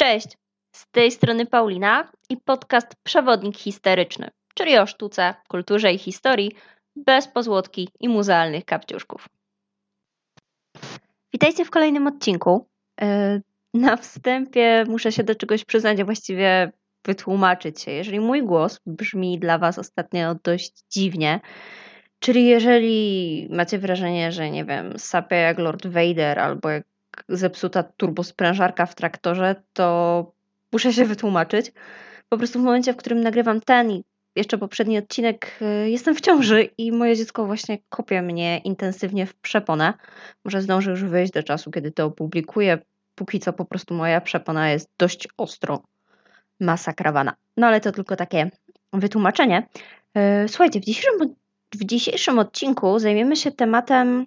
Cześć, 0.00 0.28
z 0.76 0.90
tej 0.90 1.10
strony 1.10 1.46
Paulina 1.46 2.12
i 2.28 2.36
podcast 2.36 2.86
Przewodnik 3.02 3.56
Historyczny, 3.56 4.28
czyli 4.54 4.78
o 4.78 4.86
sztuce, 4.86 5.34
kulturze 5.48 5.92
i 5.92 5.98
historii 5.98 6.52
bez 6.96 7.28
pozłotki 7.28 7.88
i 8.00 8.08
muzealnych 8.08 8.64
kapciuszków. 8.64 9.28
Witajcie 11.32 11.64
w 11.64 11.70
kolejnym 11.70 12.06
odcinku. 12.06 12.66
E, 13.00 13.40
na 13.74 13.96
wstępie 13.96 14.84
muszę 14.88 15.12
się 15.12 15.24
do 15.24 15.34
czegoś 15.34 15.64
przyznać, 15.64 16.00
a 16.00 16.04
właściwie 16.04 16.72
wytłumaczyć 17.06 17.80
się. 17.80 17.90
Jeżeli 17.90 18.20
mój 18.20 18.42
głos 18.42 18.80
brzmi 18.86 19.38
dla 19.38 19.58
Was 19.58 19.78
ostatnio 19.78 20.34
dość 20.44 20.72
dziwnie, 20.92 21.40
czyli 22.18 22.46
jeżeli 22.46 23.48
macie 23.50 23.78
wrażenie, 23.78 24.32
że 24.32 24.50
nie 24.50 24.64
wiem, 24.64 24.98
sapie 24.98 25.36
jak 25.36 25.58
Lord 25.58 25.86
Vader 25.86 26.38
albo 26.38 26.68
jak 26.70 26.89
zepsuta 27.28 27.82
turbosprężarka 27.82 28.86
w 28.86 28.94
traktorze, 28.94 29.62
to 29.72 30.32
muszę 30.72 30.92
się 30.92 31.04
wytłumaczyć. 31.04 31.72
Po 32.28 32.38
prostu 32.38 32.58
w 32.58 32.62
momencie, 32.62 32.92
w 32.92 32.96
którym 32.96 33.20
nagrywam 33.20 33.60
ten 33.60 33.90
i 33.90 34.04
jeszcze 34.36 34.58
poprzedni 34.58 34.98
odcinek, 34.98 35.58
y, 35.62 35.90
jestem 35.90 36.14
w 36.14 36.20
ciąży 36.20 36.62
i 36.78 36.92
moje 36.92 37.16
dziecko 37.16 37.46
właśnie 37.46 37.78
kopie 37.88 38.22
mnie 38.22 38.58
intensywnie 38.58 39.26
w 39.26 39.34
przeponę. 39.34 39.94
Może 40.44 40.62
zdąży 40.62 40.90
już 40.90 41.04
wyjść 41.04 41.32
do 41.32 41.42
czasu, 41.42 41.70
kiedy 41.70 41.90
to 41.90 42.04
opublikuję. 42.04 42.78
Póki 43.14 43.40
co 43.40 43.52
po 43.52 43.64
prostu 43.64 43.94
moja 43.94 44.20
przepona 44.20 44.70
jest 44.70 44.90
dość 44.98 45.28
ostro 45.36 45.82
masakrowana. 46.60 47.34
No 47.56 47.66
ale 47.66 47.80
to 47.80 47.92
tylko 47.92 48.16
takie 48.16 48.50
wytłumaczenie. 48.92 49.68
Y, 50.44 50.48
słuchajcie, 50.48 50.80
w 50.80 50.84
dzisiejszym, 50.84 51.34
w 51.74 51.84
dzisiejszym 51.84 52.38
odcinku 52.38 52.98
zajmiemy 52.98 53.36
się 53.36 53.52
tematem 53.52 54.26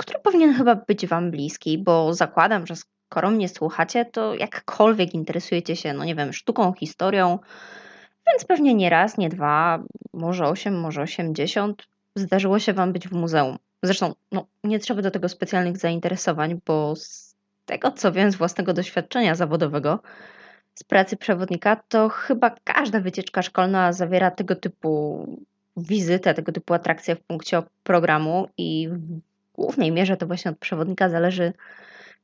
który 0.00 0.18
powinien 0.18 0.54
chyba 0.54 0.74
być 0.74 1.06
Wam 1.06 1.30
bliski, 1.30 1.78
bo 1.78 2.14
zakładam, 2.14 2.66
że 2.66 2.74
skoro 2.76 3.30
mnie 3.30 3.48
słuchacie, 3.48 4.04
to 4.04 4.34
jakkolwiek 4.34 5.14
interesujecie 5.14 5.76
się, 5.76 5.92
no 5.92 6.04
nie 6.04 6.14
wiem, 6.14 6.32
sztuką, 6.32 6.72
historią, 6.72 7.38
więc 8.26 8.44
pewnie 8.44 8.74
nie 8.74 8.90
raz, 8.90 9.18
nie 9.18 9.28
dwa, 9.28 9.82
może 10.12 10.48
osiem, 10.48 10.80
może 10.80 11.02
osiemdziesiąt 11.02 11.86
zdarzyło 12.16 12.58
się 12.58 12.72
Wam 12.72 12.92
być 12.92 13.08
w 13.08 13.12
muzeum. 13.12 13.58
Zresztą, 13.82 14.14
no, 14.32 14.46
nie 14.64 14.78
trzeba 14.78 15.02
do 15.02 15.10
tego 15.10 15.28
specjalnych 15.28 15.76
zainteresowań, 15.76 16.60
bo 16.66 16.96
z 16.96 17.34
tego, 17.66 17.90
co 17.92 18.12
wiem 18.12 18.32
z 18.32 18.36
własnego 18.36 18.72
doświadczenia 18.72 19.34
zawodowego, 19.34 20.00
z 20.74 20.84
pracy 20.84 21.16
przewodnika, 21.16 21.76
to 21.88 22.08
chyba 22.08 22.54
każda 22.64 23.00
wycieczka 23.00 23.42
szkolna 23.42 23.92
zawiera 23.92 24.30
tego 24.30 24.56
typu 24.56 25.26
wizytę, 25.76 26.34
tego 26.34 26.52
typu 26.52 26.74
atrakcje 26.74 27.16
w 27.16 27.20
punkcie 27.20 27.62
programu 27.82 28.48
i 28.58 28.88
głównej 29.54 29.92
mierze 29.92 30.16
to 30.16 30.26
właśnie 30.26 30.50
od 30.50 30.58
przewodnika 30.58 31.08
zależy, 31.08 31.52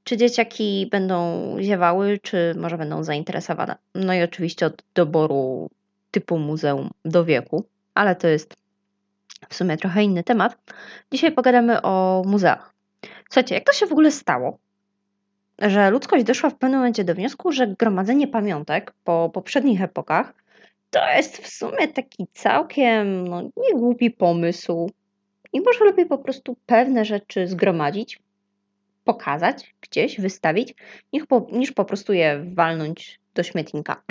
czy 0.04 0.16
dzieciaki 0.16 0.88
będą 0.90 1.46
ziewały, 1.60 2.18
czy 2.22 2.54
może 2.56 2.78
będą 2.78 3.04
zainteresowane. 3.04 3.76
No 3.94 4.14
i 4.14 4.22
oczywiście 4.22 4.66
od 4.66 4.82
doboru 4.94 5.70
typu 6.10 6.38
muzeum 6.38 6.90
do 7.04 7.24
wieku, 7.24 7.64
ale 7.94 8.16
to 8.16 8.28
jest 8.28 8.56
w 9.48 9.54
sumie 9.54 9.76
trochę 9.76 10.04
inny 10.04 10.24
temat. 10.24 10.56
Dzisiaj 11.12 11.32
pogadamy 11.32 11.82
o 11.82 12.22
muzeach. 12.26 12.74
Słuchajcie, 13.24 13.54
jak 13.54 13.64
to 13.64 13.72
się 13.72 13.86
w 13.86 13.92
ogóle 13.92 14.10
stało, 14.10 14.58
że 15.58 15.90
ludzkość 15.90 16.24
doszła 16.24 16.50
w 16.50 16.58
pewnym 16.58 16.80
momencie 16.80 17.04
do 17.04 17.14
wniosku, 17.14 17.52
że 17.52 17.66
gromadzenie 17.66 18.28
pamiątek 18.28 18.92
po 19.04 19.30
poprzednich 19.34 19.82
epokach 19.82 20.34
to 20.90 21.08
jest 21.16 21.38
w 21.38 21.48
sumie 21.48 21.88
taki 21.88 22.26
całkiem 22.32 23.28
no, 23.28 23.42
niegłupi 23.56 24.10
pomysł, 24.10 24.90
i 25.52 25.60
może 25.60 25.84
lepiej 25.84 26.06
po 26.06 26.18
prostu 26.18 26.56
pewne 26.66 27.04
rzeczy 27.04 27.46
zgromadzić, 27.46 28.18
pokazać 29.04 29.74
gdzieś, 29.80 30.20
wystawić, 30.20 30.74
niż 31.12 31.26
po, 31.26 31.46
niż 31.52 31.72
po 31.72 31.84
prostu 31.84 32.12
je 32.12 32.44
walnąć 32.54 33.20
do 33.34 33.42
śmietnika. 33.42 34.02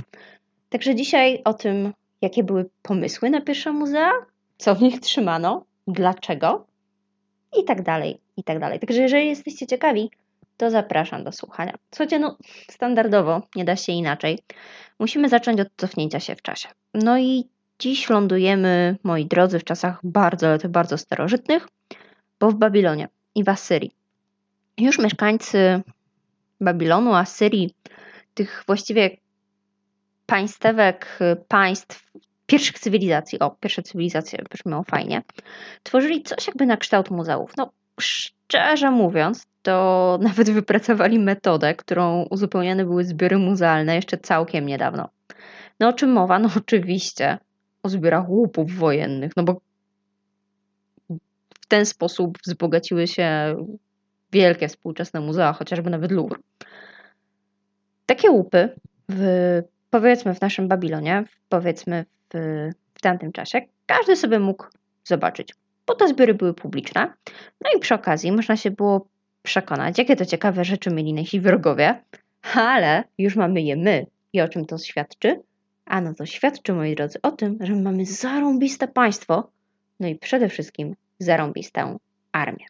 Także 0.69 0.95
dzisiaj 0.95 1.41
o 1.43 1.53
tym, 1.53 1.93
jakie 2.21 2.43
były 2.43 2.69
pomysły 2.81 3.29
na 3.29 3.41
pierwsze 3.41 3.71
muzea, 3.71 4.11
co 4.57 4.75
w 4.75 4.81
nich 4.81 4.99
trzymano, 4.99 5.65
dlaczego 5.87 6.65
i 7.59 7.63
tak 7.63 7.81
dalej, 7.81 8.19
i 8.37 8.43
tak 8.43 8.59
dalej. 8.59 8.79
Także 8.79 9.01
jeżeli 9.01 9.27
jesteście 9.27 9.67
ciekawi, 9.67 10.09
to 10.57 10.71
zapraszam 10.71 11.23
do 11.23 11.31
słuchania. 11.31 11.73
Słuchajcie, 11.91 12.19
no 12.19 12.37
standardowo, 12.71 13.41
nie 13.55 13.65
da 13.65 13.75
się 13.75 13.91
inaczej. 13.91 14.39
Musimy 14.99 15.29
zacząć 15.29 15.59
od 15.59 15.67
cofnięcia 15.77 16.19
się 16.19 16.35
w 16.35 16.41
czasie. 16.41 16.69
No 16.93 17.19
i 17.19 17.47
Dziś 17.79 18.09
lądujemy, 18.09 18.97
moi 19.03 19.25
drodzy, 19.25 19.59
w 19.59 19.63
czasach 19.63 19.99
bardzo, 20.03 20.47
ale 20.47 20.59
to 20.59 20.69
bardzo 20.69 20.97
starożytnych, 20.97 21.67
bo 22.39 22.51
w 22.51 22.55
Babilonie 22.55 23.07
i 23.35 23.43
w 23.43 23.49
Asyrii. 23.49 23.91
Już 24.77 24.99
mieszkańcy 24.99 25.81
Babilonu, 26.61 27.13
Asyrii, 27.13 27.73
tych 28.33 28.63
właściwie 28.67 29.17
państwek, 30.25 31.19
państw, 31.47 32.11
pierwszych 32.45 32.79
cywilizacji, 32.79 33.39
o, 33.39 33.49
pierwsze 33.49 33.83
cywilizacje 33.83 34.39
brzmią 34.51 34.83
fajnie, 34.83 35.21
tworzyli 35.83 36.23
coś 36.23 36.47
jakby 36.47 36.65
na 36.65 36.77
kształt 36.77 37.11
muzeów. 37.11 37.51
No, 37.57 37.71
szczerze 37.99 38.91
mówiąc, 38.91 39.47
to 39.61 40.17
nawet 40.21 40.49
wypracowali 40.49 41.19
metodę, 41.19 41.75
którą 41.75 42.23
uzupełniane 42.29 42.85
były 42.85 43.03
zbiory 43.03 43.37
muzealne 43.37 43.95
jeszcze 43.95 44.17
całkiem 44.17 44.65
niedawno. 44.65 45.09
No 45.79 45.87
o 45.87 45.93
czym 45.93 46.11
mowa? 46.11 46.39
No 46.39 46.49
oczywiście 46.57 47.37
o 47.85 47.89
zbiorach 47.89 48.29
łupów 48.29 48.71
wojennych, 48.71 49.31
no 49.37 49.43
bo 49.43 49.61
w 51.61 51.65
ten 51.67 51.85
sposób 51.85 52.37
wzbogaciły 52.45 53.07
się 53.07 53.55
wielkie 54.31 54.67
współczesne 54.67 55.19
muzea, 55.19 55.53
chociażby 55.53 55.89
nawet 55.89 56.11
Louvre. 56.11 56.39
Takie 58.05 58.31
łupy, 58.31 58.69
w, 59.09 59.61
powiedzmy 59.89 60.35
w 60.35 60.41
naszym 60.41 60.67
Babilonie, 60.67 61.23
powiedzmy 61.49 62.05
w, 62.33 62.69
w 62.93 63.01
tamtym 63.01 63.31
czasie, 63.31 63.61
każdy 63.85 64.15
sobie 64.15 64.39
mógł 64.39 64.65
zobaczyć, 65.03 65.53
bo 65.87 65.95
te 65.95 66.07
zbiory 66.07 66.33
były 66.33 66.53
publiczne. 66.53 67.13
No 67.61 67.69
i 67.77 67.79
przy 67.79 67.93
okazji 67.93 68.31
można 68.31 68.57
się 68.57 68.71
było 68.71 69.07
przekonać, 69.43 69.97
jakie 69.97 70.15
to 70.15 70.25
ciekawe 70.25 70.65
rzeczy 70.65 70.89
mieli 70.89 71.13
nasi 71.13 71.39
wrogowie, 71.39 72.03
ale 72.55 73.03
już 73.17 73.35
mamy 73.35 73.61
je 73.61 73.75
my. 73.75 74.05
I 74.33 74.41
o 74.41 74.47
czym 74.47 74.65
to 74.65 74.77
świadczy? 74.77 75.41
A 75.85 76.01
no 76.01 76.13
to 76.13 76.25
świadczy, 76.25 76.73
moi 76.73 76.95
drodzy, 76.95 77.19
o 77.21 77.31
tym, 77.31 77.57
że 77.61 77.75
mamy 77.75 78.05
zarąbiste 78.05 78.87
państwo, 78.87 79.49
no 79.99 80.07
i 80.07 80.15
przede 80.15 80.49
wszystkim 80.49 80.95
zarąbistą 81.19 81.99
armię. 82.31 82.65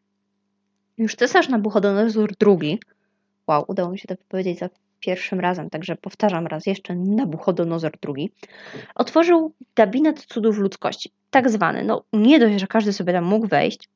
Już 0.98 1.16
cesarz 1.16 1.50
Nabuchodonozor 1.50 2.34
II, 2.48 2.80
wow, 3.48 3.66
udało 3.68 3.92
mi 3.92 4.00
się 4.00 4.08
to 4.08 4.16
powiedzieć 4.28 4.60
za 4.60 4.70
pierwszym 5.00 5.40
razem, 5.40 5.70
także 5.70 5.96
powtarzam 5.96 6.48
raz 6.48 6.66
jeszcze, 6.66 6.96
Nabuchodonozor 6.96 7.92
II, 8.08 8.32
otworzył 8.96 9.54
gabinet 9.76 10.26
cudów 10.26 10.58
ludzkości, 10.58 11.12
tak 11.30 11.50
zwany, 11.50 11.84
no 11.84 12.04
nie 12.14 12.40
dość, 12.40 12.60
że 12.60 12.68
każdy 12.68 12.94
sobie 12.94 13.14
tam 13.14 13.24
mógł 13.24 13.48
wejść, 13.48 13.90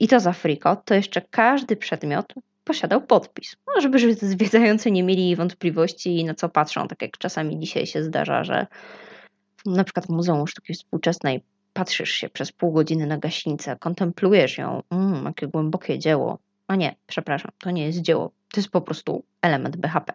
i 0.00 0.08
to 0.08 0.20
za 0.20 0.32
friko, 0.32 0.76
to 0.76 0.94
jeszcze 0.94 1.22
każdy 1.30 1.76
przedmiot 1.76 2.34
posiadał 2.68 3.00
podpis. 3.00 3.56
No, 3.66 3.80
żeby 3.80 4.14
zwiedzający 4.14 4.90
nie 4.90 5.02
mieli 5.02 5.36
wątpliwości, 5.36 6.24
na 6.24 6.34
co 6.34 6.48
patrzą, 6.48 6.88
tak 6.88 7.02
jak 7.02 7.18
czasami 7.18 7.58
dzisiaj 7.58 7.86
się 7.86 8.02
zdarza, 8.02 8.44
że 8.44 8.66
na 9.66 9.84
przykład 9.84 10.06
w 10.06 10.10
Muzeum 10.10 10.46
Sztuki 10.46 10.74
Współczesnej 10.74 11.42
patrzysz 11.72 12.10
się 12.10 12.28
przez 12.28 12.52
pół 12.52 12.72
godziny 12.72 13.06
na 13.06 13.18
gaśnicę, 13.18 13.76
kontemplujesz 13.80 14.58
ją, 14.58 14.82
mm, 14.90 15.24
jakie 15.24 15.46
głębokie 15.46 15.98
dzieło. 15.98 16.38
A 16.66 16.76
nie, 16.76 16.94
przepraszam, 17.06 17.50
to 17.58 17.70
nie 17.70 17.86
jest 17.86 18.00
dzieło, 18.00 18.30
to 18.52 18.60
jest 18.60 18.70
po 18.70 18.80
prostu 18.80 19.24
element 19.42 19.76
BHP. 19.76 20.12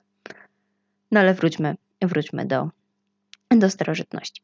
No 1.12 1.20
ale 1.20 1.34
wróćmy, 1.34 1.76
wróćmy 2.02 2.46
do, 2.46 2.70
do 3.50 3.70
starożytności. 3.70 4.42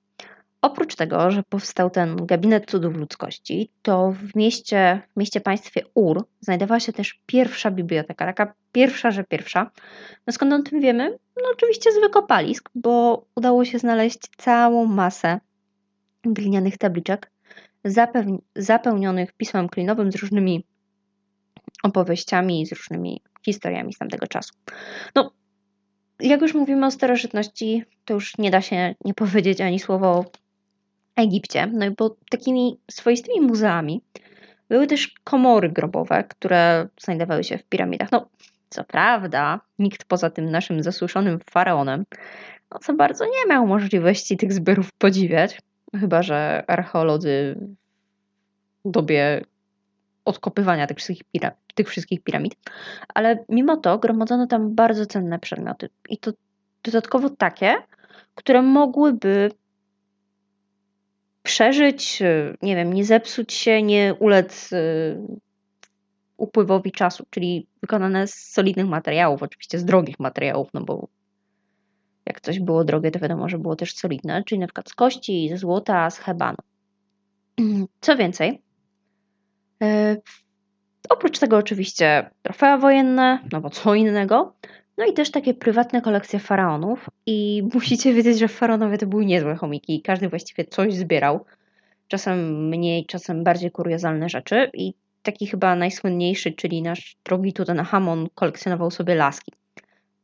Oprócz 0.62 0.96
tego, 0.96 1.31
że 1.31 1.44
powstał 1.44 1.90
ten 1.90 2.25
gabinet 2.25 2.72
cudów 2.72 2.96
ludzkości, 2.96 3.72
to 3.81 4.12
w 4.12 4.36
mieście, 4.36 5.02
w 5.14 5.20
mieście 5.20 5.42
państwie 5.42 5.81
Ur 5.94 6.28
znajdowała 6.42 6.80
się 6.80 6.94
też 6.94 7.22
pierwsza 7.25 7.72
biblioteka, 7.72 8.25
taka 8.25 8.53
pierwsza, 8.72 9.12
że 9.12 9.24
pierwsza. 9.24 9.72
No 10.28 10.34
skąd 10.34 10.53
o 10.53 10.70
tym 10.70 10.82
wiemy? 10.82 11.17
No 11.44 11.50
oczywiście 11.53 11.91
z 11.91 12.02
wykopalisk, 12.02 12.70
bo 12.76 13.26
udało 13.35 13.66
się 13.66 13.79
znaleźć 13.79 14.20
całą 14.38 14.85
masę 14.85 15.40
glinianych 16.23 16.78
tabliczek 16.78 17.32
zapełnionych 18.56 19.34
pismem 19.34 19.70
klinowym 19.70 20.11
z 20.11 20.16
różnymi 20.16 20.66
opowieściami, 21.84 22.66
z 22.66 22.72
różnymi 22.72 23.22
historiami 23.46 23.94
z 23.94 23.97
tamtego 23.97 24.28
czasu. 24.28 24.53
No, 25.16 25.32
jak 26.20 26.41
już 26.41 26.53
mówimy 26.53 26.85
o 26.85 26.91
starożytności, 26.91 27.84
to 28.06 28.14
już 28.14 28.38
nie 28.38 28.52
da 28.52 28.61
się 28.61 28.96
nie 29.06 29.14
powiedzieć 29.14 29.61
ani 29.61 29.79
słowa 29.79 30.08
o 30.08 30.26
Egipcie, 31.22 31.68
no 31.68 31.86
bo 31.98 32.16
takimi 32.30 32.80
swoistymi 32.92 33.42
muzeami 33.42 34.02
były 34.70 34.88
też 34.88 35.14
komory 35.24 35.70
grobowe, 35.70 36.24
które 36.24 36.88
znajdowały 37.02 37.44
się 37.44 37.58
w 37.58 37.64
piramidach. 37.64 38.12
No, 38.12 38.30
co 38.70 38.84
prawda, 38.84 39.60
nikt 39.80 40.06
poza 40.06 40.30
tym 40.30 40.52
naszym 40.52 40.84
zasłyszonym 40.84 41.40
faraonem, 41.52 42.06
no 42.72 42.80
co 42.80 42.94
bardzo 42.94 43.26
nie 43.26 43.50
miał 43.50 43.68
możliwości 43.68 44.38
tych 44.38 44.54
zbiorów 44.54 44.90
podziwiać, 44.98 45.62
chyba 46.00 46.24
że 46.24 46.64
archeolodzy 46.68 47.60
w 48.86 48.92
dobie 48.92 49.42
odkopywania 50.26 50.88
tych 50.88 50.98
wszystkich, 50.98 51.22
tych 51.76 51.90
wszystkich 51.90 52.24
piramid, 52.24 52.56
ale 53.14 53.46
mimo 53.50 53.78
to 53.78 53.98
gromadzono 53.98 54.48
tam 54.48 54.76
bardzo 54.76 55.06
cenne 55.06 55.40
przedmioty. 55.40 55.90
I 56.10 56.18
to 56.18 56.32
dodatkowo 56.84 57.30
takie, 57.30 57.76
które 58.36 58.62
mogłyby 58.62 59.52
przeżyć, 61.49 62.23
nie 62.61 62.75
wiem, 62.75 62.93
nie 62.93 63.05
zepsuć 63.05 63.53
się, 63.53 63.81
nie 63.81 64.13
ulec 64.19 64.73
y, 64.73 65.17
upływowi 66.37 66.91
czasu, 66.91 67.25
czyli 67.29 67.67
wykonane 67.81 68.28
z 68.28 68.34
solidnych 68.34 68.87
materiałów, 68.87 69.43
oczywiście 69.43 69.79
z 69.79 69.85
drogich 69.85 70.19
materiałów, 70.19 70.69
no 70.73 70.81
bo 70.81 71.07
jak 72.25 72.41
coś 72.41 72.59
było 72.59 72.84
drogie, 72.84 73.11
to 73.11 73.19
wiadomo, 73.19 73.49
że 73.49 73.57
było 73.57 73.75
też 73.75 73.96
solidne, 73.96 74.43
czyli 74.43 74.59
na 74.59 74.67
przykład 74.67 74.90
z 74.90 74.96
kości, 74.96 75.49
ze 75.49 75.57
złota, 75.57 76.09
z 76.09 76.17
hebanu. 76.17 76.57
Co 78.01 78.17
więcej, 78.17 78.61
e, 79.84 80.17
oprócz 81.09 81.40
tego 81.40 81.57
oczywiście 81.57 82.29
trofea 82.41 82.78
wojenne, 82.78 83.40
no 83.51 83.61
bo 83.61 83.69
co 83.69 83.96
innego, 83.96 84.53
no 84.99 85.05
i 85.05 85.13
też 85.13 85.31
takie 85.31 85.53
prywatne 85.53 86.01
kolekcje 86.01 86.40
faraonów 86.40 87.09
i 87.25 87.63
musicie 87.73 88.13
wiedzieć, 88.13 88.40
że 88.40 88.47
faraonowie 88.47 88.97
to 88.97 89.07
były 89.07 89.25
niezłe 89.25 89.55
chomiki, 89.55 90.01
każdy 90.01 90.29
właściwie 90.29 90.66
coś 90.66 90.93
zbierał, 90.93 91.46
czasem 92.07 92.67
mniej, 92.67 93.05
czasem 93.05 93.43
bardziej 93.43 93.72
kuriozalne 93.72 94.29
rzeczy 94.29 94.69
i 94.73 94.93
taki 95.23 95.47
chyba 95.47 95.75
najsłynniejszy, 95.75 96.51
czyli 96.51 96.81
nasz 96.81 97.17
drogi 97.25 97.53
Tutanchamon 97.53 98.28
kolekcjonował 98.35 98.91
sobie 98.91 99.16
laski, 99.16 99.51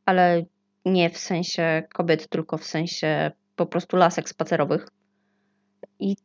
ale 0.05 0.45
nie 0.85 1.09
w 1.09 1.17
sensie 1.17 1.83
kobiet, 1.93 2.27
tylko 2.27 2.57
w 2.57 2.63
sensie 2.63 3.31
po 3.55 3.65
prostu 3.65 3.97
lasek 3.97 4.29
spacerowych. 4.29 4.87
I 5.99 6.15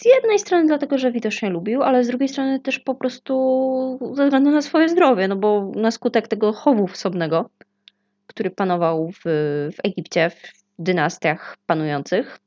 z 0.00 0.04
jednej 0.04 0.38
strony 0.38 0.66
dlatego, 0.66 0.98
że 0.98 1.12
widocznie 1.12 1.50
lubił, 1.50 1.82
ale 1.82 2.04
z 2.04 2.08
drugiej 2.08 2.28
strony 2.28 2.60
też 2.60 2.78
po 2.78 2.94
prostu 2.94 4.12
ze 4.14 4.24
względu 4.24 4.50
na 4.50 4.62
swoje 4.62 4.88
zdrowie, 4.88 5.28
no 5.28 5.36
bo 5.36 5.72
na 5.74 5.90
skutek 5.90 6.28
tego 6.28 6.52
chowu 6.52 6.86
wsobnego, 6.86 7.50
który 8.26 8.50
panował 8.50 9.10
w, 9.10 9.22
w 9.72 9.76
Egipcie, 9.84 10.30
w 10.30 10.52
dynastiach 10.78 11.56
panujących, 11.66 12.38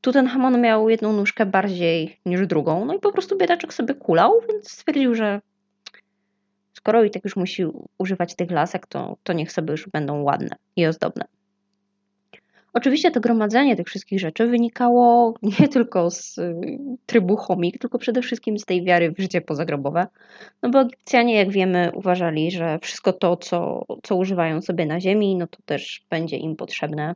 Tutenhamon 0.00 0.60
miał 0.60 0.88
jedną 0.88 1.12
nóżkę 1.12 1.46
bardziej 1.46 2.20
niż 2.26 2.46
drugą, 2.46 2.84
no 2.84 2.94
i 2.94 2.98
po 2.98 3.12
prostu 3.12 3.38
biedaczek 3.38 3.74
sobie 3.74 3.94
kulał, 3.94 4.40
więc 4.48 4.70
stwierdził, 4.70 5.14
że 5.14 5.40
skoro 6.72 7.04
i 7.04 7.10
tak 7.10 7.24
już 7.24 7.36
musi 7.36 7.64
używać 7.98 8.36
tych 8.36 8.50
lasek, 8.50 8.86
to, 8.86 9.16
to 9.22 9.32
niech 9.32 9.52
sobie 9.52 9.70
już 9.70 9.88
będą 9.88 10.22
ładne 10.22 10.56
i 10.76 10.86
ozdobne. 10.86 11.24
Oczywiście 12.72 13.10
to 13.10 13.20
gromadzenie 13.20 13.76
tych 13.76 13.86
wszystkich 13.86 14.20
rzeczy 14.20 14.46
wynikało 14.46 15.34
nie 15.60 15.68
tylko 15.68 16.10
z 16.10 16.38
y, 16.38 16.54
trybu 17.06 17.36
chomik, 17.36 17.78
tylko 17.78 17.98
przede 17.98 18.22
wszystkim 18.22 18.58
z 18.58 18.64
tej 18.64 18.84
wiary 18.84 19.12
w 19.12 19.20
życie 19.20 19.40
pozagrobowe. 19.40 20.06
No 20.62 20.70
bo 20.70 20.80
Egipcjanie, 20.80 21.34
jak 21.34 21.50
wiemy, 21.50 21.90
uważali, 21.94 22.50
że 22.50 22.78
wszystko 22.82 23.12
to, 23.12 23.36
co, 23.36 23.84
co 24.02 24.16
używają 24.16 24.62
sobie 24.62 24.86
na 24.86 25.00
ziemi, 25.00 25.36
no 25.36 25.46
to 25.46 25.58
też 25.64 26.06
będzie 26.10 26.36
im 26.36 26.56
potrzebne 26.56 27.14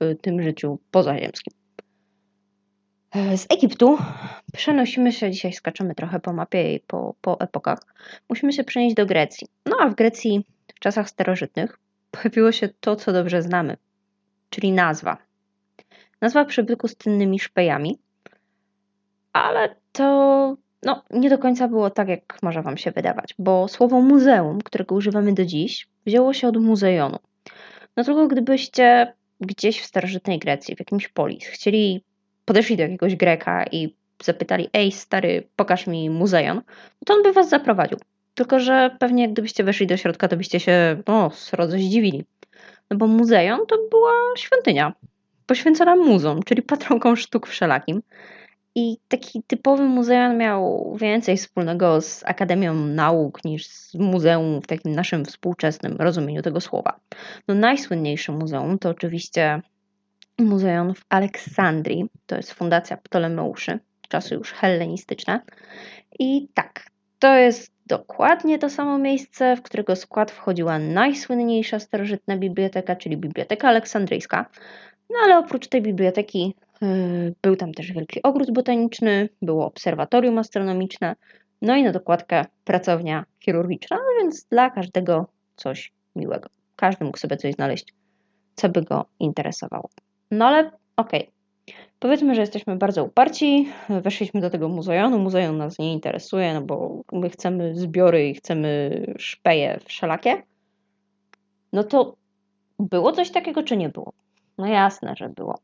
w 0.00 0.14
tym 0.20 0.42
życiu 0.42 0.78
pozaziemskim. 0.90 1.52
E, 3.14 3.38
z 3.38 3.46
Egiptu 3.50 3.98
przenosimy 4.52 5.12
się, 5.12 5.30
dzisiaj 5.30 5.52
skaczemy 5.52 5.94
trochę 5.94 6.20
po 6.20 6.32
mapie 6.32 6.74
i 6.74 6.80
po, 6.80 7.14
po 7.20 7.40
epokach. 7.40 7.78
Musimy 8.28 8.52
się 8.52 8.64
przenieść 8.64 8.96
do 8.96 9.06
Grecji. 9.06 9.46
No 9.66 9.76
a 9.80 9.88
w 9.88 9.94
Grecji 9.94 10.44
w 10.76 10.80
czasach 10.80 11.10
starożytnych 11.10 11.78
pojawiło 12.10 12.52
się 12.52 12.68
to, 12.80 12.96
co 12.96 13.12
dobrze 13.12 13.42
znamy, 13.42 13.76
czyli 14.52 14.72
nazwa. 14.72 15.16
Nazwa 16.20 16.44
przybytku 16.44 16.88
z 16.88 16.96
tynnymi 16.96 17.38
szpejami, 17.40 17.98
ale 19.32 19.76
to 19.92 20.56
no, 20.82 21.02
nie 21.10 21.30
do 21.30 21.38
końca 21.38 21.68
było 21.68 21.90
tak, 21.90 22.08
jak 22.08 22.38
może 22.42 22.62
Wam 22.62 22.76
się 22.76 22.90
wydawać, 22.90 23.34
bo 23.38 23.68
słowo 23.68 24.00
muzeum, 24.00 24.60
którego 24.60 24.94
używamy 24.94 25.34
do 25.34 25.44
dziś, 25.44 25.88
wzięło 26.06 26.32
się 26.32 26.48
od 26.48 26.56
muzejonu. 26.56 27.18
No 27.96 28.04
tylko 28.04 28.28
gdybyście 28.28 29.14
gdzieś 29.40 29.80
w 29.80 29.86
starożytnej 29.86 30.38
Grecji, 30.38 30.76
w 30.76 30.78
jakimś 30.78 31.08
polis, 31.08 31.46
chcieli 31.46 32.04
podeszli 32.44 32.76
do 32.76 32.82
jakiegoś 32.82 33.16
Greka 33.16 33.64
i 33.72 33.96
zapytali, 34.22 34.68
ej 34.72 34.92
stary, 34.92 35.48
pokaż 35.56 35.86
mi 35.86 36.10
muzeum, 36.10 36.56
no 36.56 37.04
to 37.06 37.14
on 37.14 37.22
by 37.22 37.32
was 37.32 37.48
zaprowadził. 37.48 37.98
Tylko, 38.34 38.60
że 38.60 38.96
pewnie 39.00 39.28
gdybyście 39.28 39.64
weszli 39.64 39.86
do 39.86 39.96
środka, 39.96 40.28
to 40.28 40.36
byście 40.36 40.60
się 40.60 41.02
no, 41.08 41.30
srodze 41.30 41.78
zdziwili. 41.78 42.24
No 42.92 42.98
bo 42.98 43.06
muzeum 43.06 43.66
to 43.66 43.76
była 43.90 44.12
świątynia 44.36 44.92
poświęcona 45.46 45.96
muzom, 45.96 46.42
czyli 46.42 46.62
patronkom 46.62 47.16
sztuk 47.16 47.46
wszelakim. 47.46 48.02
I 48.74 48.96
taki 49.08 49.42
typowy 49.46 49.82
muzeum 49.82 50.36
miał 50.36 50.92
więcej 51.00 51.36
wspólnego 51.36 52.00
z 52.00 52.24
Akademią 52.26 52.74
Nauk 52.74 53.44
niż 53.44 53.66
z 53.66 53.94
muzeum 53.94 54.62
w 54.62 54.66
takim 54.66 54.92
naszym 54.94 55.24
współczesnym 55.24 55.96
rozumieniu 55.96 56.42
tego 56.42 56.60
słowa. 56.60 57.00
No 57.48 57.54
najsłynniejsze 57.54 58.32
muzeum 58.32 58.78
to 58.78 58.88
oczywiście 58.88 59.62
Muzeum 60.38 60.94
w 60.94 61.04
Aleksandrii. 61.08 62.06
To 62.26 62.36
jest 62.36 62.52
fundacja 62.52 62.96
Ptolemeuszy, 62.96 63.78
czasy 64.08 64.34
już 64.34 64.52
hellenistyczne. 64.52 65.40
I 66.18 66.48
tak, 66.54 66.86
to 67.18 67.34
jest 67.34 67.72
dokładnie 67.92 68.58
to 68.58 68.70
samo 68.70 68.98
miejsce, 68.98 69.56
w 69.56 69.62
którego 69.62 69.96
skład 69.96 70.30
wchodziła 70.30 70.78
najsłynniejsza 70.78 71.78
starożytna 71.78 72.36
biblioteka, 72.36 72.96
czyli 72.96 73.16
Biblioteka 73.16 73.68
Aleksandryjska. 73.68 74.46
No 75.10 75.16
ale 75.24 75.38
oprócz 75.38 75.68
tej 75.68 75.82
biblioteki 75.82 76.54
yy, 76.82 77.34
był 77.42 77.56
tam 77.56 77.72
też 77.72 77.92
wielki 77.92 78.22
ogród 78.22 78.50
botaniczny, 78.50 79.28
było 79.42 79.66
obserwatorium 79.66 80.38
astronomiczne, 80.38 81.16
no 81.62 81.76
i 81.76 81.82
na 81.82 81.92
dokładkę 81.92 82.44
pracownia 82.64 83.24
chirurgiczna, 83.40 83.96
no 83.96 84.22
więc 84.22 84.44
dla 84.44 84.70
każdego 84.70 85.26
coś 85.56 85.92
miłego. 86.16 86.48
Każdy 86.76 87.04
mógł 87.04 87.18
sobie 87.18 87.36
coś 87.36 87.54
znaleźć, 87.54 87.94
co 88.54 88.68
by 88.68 88.82
go 88.82 89.04
interesowało. 89.20 89.88
No 90.30 90.46
ale 90.46 90.70
okej. 90.96 91.20
Okay. 91.20 91.41
Powiedzmy, 92.02 92.34
że 92.34 92.40
jesteśmy 92.40 92.76
bardzo 92.76 93.04
uparci, 93.04 93.68
weszliśmy 93.88 94.40
do 94.40 94.50
tego 94.50 94.68
muzeum, 94.68 95.20
muzeum 95.20 95.58
nas 95.58 95.78
nie 95.78 95.92
interesuje, 95.92 96.54
no 96.54 96.62
bo 96.62 97.02
my 97.12 97.30
chcemy 97.30 97.74
zbiory 97.74 98.28
i 98.28 98.34
chcemy 98.34 99.04
szpeje 99.18 99.80
wszelakie. 99.84 100.42
No 101.72 101.84
to 101.84 102.14
było 102.78 103.12
coś 103.12 103.30
takiego, 103.30 103.62
czy 103.62 103.76
nie 103.76 103.88
było? 103.88 104.12
No 104.58 104.66
jasne, 104.66 105.14
że 105.16 105.28
było. 105.28 105.58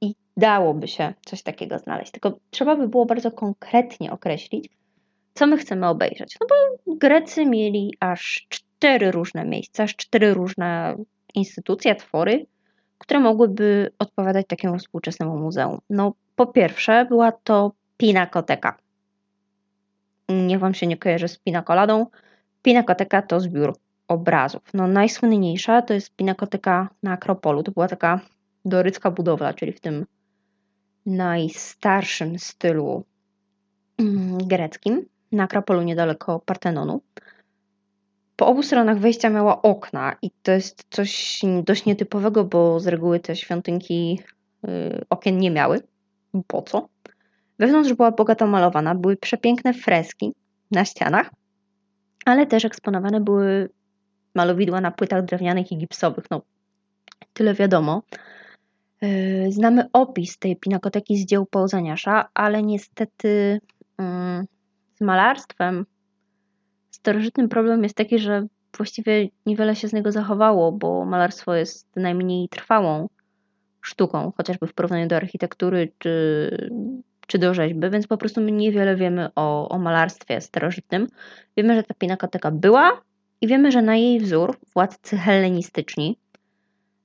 I 0.00 0.14
dałoby 0.36 0.88
się 0.88 1.14
coś 1.24 1.42
takiego 1.42 1.78
znaleźć, 1.78 2.12
tylko 2.12 2.38
trzeba 2.50 2.76
by 2.76 2.88
było 2.88 3.06
bardzo 3.06 3.30
konkretnie 3.30 4.12
określić, 4.12 4.68
co 5.34 5.46
my 5.46 5.56
chcemy 5.56 5.88
obejrzeć. 5.88 6.36
No 6.40 6.46
bo 6.46 6.94
Grecy 6.96 7.46
mieli 7.46 7.94
aż 8.00 8.46
cztery 8.48 9.10
różne 9.10 9.44
miejsca, 9.44 9.82
aż 9.82 9.96
cztery 9.96 10.34
różne 10.34 10.96
instytucje, 11.34 11.94
twory, 11.94 12.46
które 12.98 13.20
mogłyby 13.20 13.90
odpowiadać 13.98 14.46
takiemu 14.46 14.78
współczesnemu 14.78 15.38
muzeum. 15.38 15.78
No, 15.90 16.12
po 16.36 16.46
pierwsze, 16.46 17.06
była 17.08 17.32
to 17.32 17.72
pinakoteka. 17.96 18.78
Niech 20.28 20.58
Wam 20.58 20.74
się 20.74 20.86
nie 20.86 20.96
kojarzy 20.96 21.28
z 21.28 21.38
pinakoladą. 21.38 22.06
Pinakoteka 22.62 23.22
to 23.22 23.40
zbiór 23.40 23.76
obrazów. 24.08 24.62
No, 24.74 24.86
najsłynniejsza 24.86 25.82
to 25.82 25.94
jest 25.94 26.16
pinakoteka 26.16 26.88
na 27.02 27.12
Akropolu. 27.12 27.62
To 27.62 27.72
była 27.72 27.88
taka 27.88 28.20
dorycka 28.64 29.10
budowla, 29.10 29.54
czyli 29.54 29.72
w 29.72 29.80
tym 29.80 30.06
najstarszym 31.06 32.38
stylu 32.38 33.04
mm, 33.98 34.38
greckim 34.38 35.06
na 35.32 35.44
Akropolu 35.44 35.82
niedaleko 35.82 36.40
Partenonu 36.40 37.00
po 38.44 38.48
obu 38.48 38.62
stronach 38.62 38.98
wejścia 38.98 39.30
miała 39.30 39.62
okna 39.62 40.16
i 40.22 40.30
to 40.42 40.52
jest 40.52 40.84
coś 40.90 41.40
dość 41.62 41.84
nietypowego, 41.84 42.44
bo 42.44 42.80
z 42.80 42.86
reguły 42.86 43.20
te 43.20 43.36
świątynki 43.36 44.20
y, 44.64 45.04
okien 45.10 45.38
nie 45.38 45.50
miały. 45.50 45.80
Po 46.46 46.62
co? 46.62 46.88
Wewnątrz 47.58 47.92
była 47.92 48.10
bogato 48.10 48.46
malowana, 48.46 48.94
były 48.94 49.16
przepiękne 49.16 49.74
freski 49.74 50.32
na 50.70 50.84
ścianach, 50.84 51.30
ale 52.24 52.46
też 52.46 52.64
eksponowane 52.64 53.20
były 53.20 53.68
malowidła 54.34 54.80
na 54.80 54.90
płytach 54.90 55.24
drewnianych 55.24 55.72
i 55.72 55.76
gipsowych. 55.76 56.24
No, 56.30 56.42
tyle 57.32 57.54
wiadomo. 57.54 58.02
Y, 59.02 59.46
znamy 59.50 59.88
opis 59.92 60.38
tej 60.38 60.56
pinakoteki 60.56 61.16
z 61.16 61.26
dzieł 61.26 61.46
Pauzaniasza, 61.46 62.28
ale 62.34 62.62
niestety 62.62 63.60
mm, 63.98 64.46
z 64.94 65.00
malarstwem 65.00 65.86
starożytnym 67.04 67.48
problem 67.48 67.82
jest 67.82 67.96
taki, 67.96 68.18
że 68.18 68.46
właściwie 68.76 69.28
niewiele 69.46 69.76
się 69.76 69.88
z 69.88 69.92
niego 69.92 70.12
zachowało, 70.12 70.72
bo 70.72 71.04
malarstwo 71.04 71.54
jest 71.54 71.96
najmniej 71.96 72.48
trwałą 72.48 73.08
sztuką, 73.80 74.32
chociażby 74.36 74.66
w 74.66 74.72
porównaniu 74.72 75.08
do 75.08 75.16
architektury 75.16 75.92
czy, 75.98 76.50
czy 77.26 77.38
do 77.38 77.54
rzeźby, 77.54 77.90
więc 77.90 78.06
po 78.06 78.16
prostu 78.16 78.40
my 78.40 78.52
niewiele 78.52 78.96
wiemy 78.96 79.28
o, 79.36 79.68
o 79.68 79.78
malarstwie 79.78 80.40
starożytnym. 80.40 81.06
Wiemy, 81.56 81.74
że 81.74 81.82
ta 81.82 81.94
pinakoteka 81.94 82.50
była 82.50 83.00
i 83.40 83.46
wiemy, 83.46 83.72
że 83.72 83.82
na 83.82 83.96
jej 83.96 84.20
wzór 84.20 84.58
władcy 84.74 85.16
hellenistyczni 85.16 86.18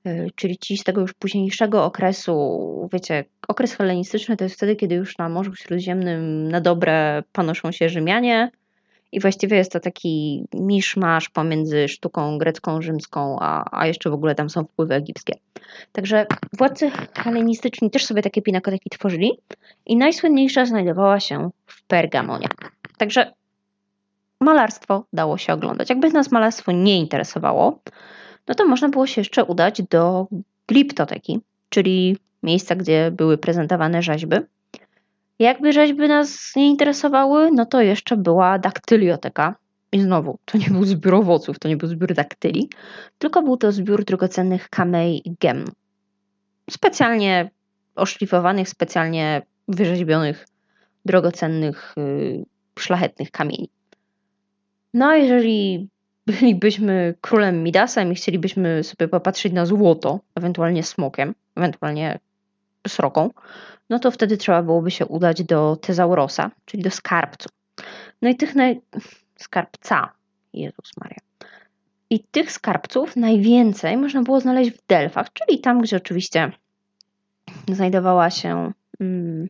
y, 0.06 0.30
czyli 0.34 0.58
ci 0.58 0.78
z 0.78 0.84
tego 0.84 1.00
już 1.00 1.12
późniejszego 1.14 1.84
okresu, 1.84 2.88
wiecie, 2.92 3.24
okres 3.48 3.74
hellenistyczny 3.74 4.36
to 4.36 4.44
jest 4.44 4.56
wtedy, 4.56 4.76
kiedy 4.76 4.94
już 4.94 5.18
na 5.18 5.28
Morzu 5.28 5.54
Śródziemnym 5.54 6.48
na 6.48 6.60
dobre 6.60 7.22
panoszą 7.32 7.72
się 7.72 7.88
Rzymianie 7.88 8.50
i 9.12 9.20
właściwie 9.20 9.56
jest 9.56 9.72
to 9.72 9.80
taki 9.80 10.44
miszmasz 10.54 11.28
pomiędzy 11.28 11.88
sztuką 11.88 12.38
grecką, 12.38 12.82
rzymską, 12.82 13.36
a, 13.40 13.80
a 13.80 13.86
jeszcze 13.86 14.10
w 14.10 14.14
ogóle 14.14 14.34
tam 14.34 14.50
są 14.50 14.64
wpływy 14.64 14.94
egipskie. 14.94 15.34
Także 15.92 16.26
władcy 16.58 16.90
hellenistyczni 17.14 17.90
też 17.90 18.04
sobie 18.04 18.22
takie 18.22 18.42
pinakoteki 18.42 18.90
tworzyli 18.90 19.32
i 19.86 19.96
najsłynniejsza 19.96 20.66
znajdowała 20.66 21.20
się 21.20 21.50
w 21.66 21.82
Pergamonie. 21.82 22.48
Także 22.98 23.32
malarstwo 24.40 25.04
dało 25.12 25.38
się 25.38 25.52
oglądać. 25.52 25.90
Jakby 25.90 26.10
nas 26.10 26.30
malarstwo 26.30 26.72
nie 26.72 26.98
interesowało, 26.98 27.78
no 28.48 28.54
to 28.54 28.66
można 28.66 28.88
było 28.88 29.06
się 29.06 29.20
jeszcze 29.20 29.44
udać 29.44 29.82
do 29.82 30.26
gliptoteki, 30.68 31.40
czyli 31.68 32.16
miejsca, 32.42 32.74
gdzie 32.74 33.10
były 33.10 33.38
prezentowane 33.38 34.02
rzeźby. 34.02 34.36
Jakby 35.40 35.72
rzeźby 35.72 36.08
nas 36.08 36.56
nie 36.56 36.68
interesowały, 36.68 37.50
no 37.52 37.66
to 37.66 37.80
jeszcze 37.80 38.16
była 38.16 38.58
daktylioteka. 38.58 39.54
I 39.92 40.00
znowu, 40.00 40.38
to 40.44 40.58
nie 40.58 40.70
był 40.70 40.84
zbiór 40.84 41.14
owoców, 41.14 41.58
to 41.58 41.68
nie 41.68 41.76
był 41.76 41.88
zbiór 41.88 42.14
daktyli, 42.14 42.70
tylko 43.18 43.42
był 43.42 43.56
to 43.56 43.72
zbiór 43.72 44.04
drogocennych 44.04 44.68
kamei 44.68 45.28
i 45.28 45.34
gem. 45.40 45.64
Specjalnie 46.70 47.50
oszlifowanych, 47.94 48.68
specjalnie 48.68 49.42
wyrzeźbionych, 49.68 50.46
drogocennych, 51.04 51.94
yy, 51.96 52.44
szlachetnych 52.78 53.30
kamieni. 53.30 53.70
No 54.94 55.06
a 55.06 55.16
jeżeli 55.16 55.88
bylibyśmy 56.26 57.14
królem 57.20 57.62
Midasem 57.62 58.12
i 58.12 58.14
chcielibyśmy 58.14 58.84
sobie 58.84 59.08
popatrzeć 59.08 59.52
na 59.52 59.66
złoto, 59.66 60.20
ewentualnie 60.34 60.82
smokiem, 60.82 61.34
ewentualnie 61.56 62.18
sroką, 62.88 63.30
no 63.90 63.98
to 63.98 64.10
wtedy 64.10 64.36
trzeba 64.36 64.62
byłoby 64.62 64.90
się 64.90 65.06
udać 65.06 65.44
do 65.44 65.76
Tezaurosa, 65.76 66.50
czyli 66.64 66.82
do 66.82 66.90
skarbcu. 66.90 67.48
No 68.22 68.28
i 68.28 68.36
tych 68.36 68.54
naj... 68.54 68.80
skarbca, 69.36 70.12
Jezus 70.52 70.90
Maria. 71.00 71.18
I 72.10 72.20
tych 72.20 72.52
skarbców 72.52 73.16
najwięcej 73.16 73.96
można 73.96 74.22
było 74.22 74.40
znaleźć 74.40 74.70
w 74.70 74.86
Delfach, 74.86 75.32
czyli 75.32 75.60
tam, 75.60 75.80
gdzie 75.80 75.96
oczywiście 75.96 76.52
znajdowała 77.68 78.30
się 78.30 78.72
hmm, 78.98 79.48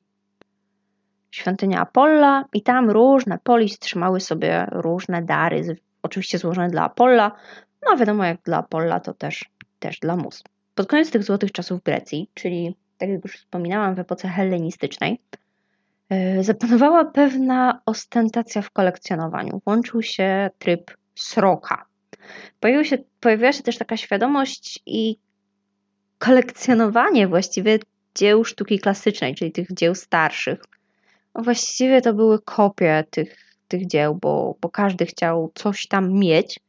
świątynia 1.30 1.80
Apolla 1.80 2.44
i 2.52 2.62
tam 2.62 2.90
różne 2.90 3.38
polis 3.42 3.78
trzymały 3.78 4.20
sobie 4.20 4.66
różne 4.70 5.22
dary, 5.22 5.76
oczywiście 6.02 6.38
złożone 6.38 6.68
dla 6.68 6.82
Apolla, 6.82 7.32
no 7.82 7.92
a 7.92 7.96
wiadomo 7.96 8.24
jak 8.24 8.42
dla 8.42 8.58
Apolla 8.58 9.00
to 9.00 9.14
też, 9.14 9.44
też 9.78 9.98
dla 9.98 10.16
mus. 10.16 10.42
Pod 10.74 10.86
koniec 10.86 11.10
tych 11.10 11.24
złotych 11.24 11.52
czasów 11.52 11.82
Grecji, 11.82 12.30
czyli 12.34 12.76
tak 13.00 13.08
jak 13.08 13.24
już 13.24 13.36
wspominałam 13.36 13.94
w 13.94 13.98
epoce 13.98 14.28
hellenistycznej, 14.28 15.20
e, 16.08 16.44
zapanowała 16.44 17.04
pewna 17.04 17.82
ostentacja 17.86 18.62
w 18.62 18.70
kolekcjonowaniu. 18.70 19.60
Włączył 19.64 20.02
się 20.02 20.50
tryb 20.58 20.90
sroka. 21.14 21.86
Pojawił 22.60 22.84
się, 22.84 22.98
pojawiła 23.20 23.52
się 23.52 23.62
też 23.62 23.78
taka 23.78 23.96
świadomość 23.96 24.82
i 24.86 25.16
kolekcjonowanie 26.18 27.28
właściwie 27.28 27.78
dzieł 28.14 28.44
sztuki 28.44 28.78
klasycznej, 28.78 29.34
czyli 29.34 29.52
tych 29.52 29.72
dzieł 29.72 29.94
starszych, 29.94 30.60
Właściwie 31.34 32.00
to 32.00 32.14
były 32.14 32.38
kopie 32.42 33.04
tych, 33.10 33.36
tych 33.68 33.86
dzieł, 33.86 34.14
bo, 34.14 34.54
bo 34.60 34.68
każdy 34.68 35.06
chciał 35.06 35.52
coś 35.54 35.86
tam 35.86 36.12
mieć, 36.12 36.60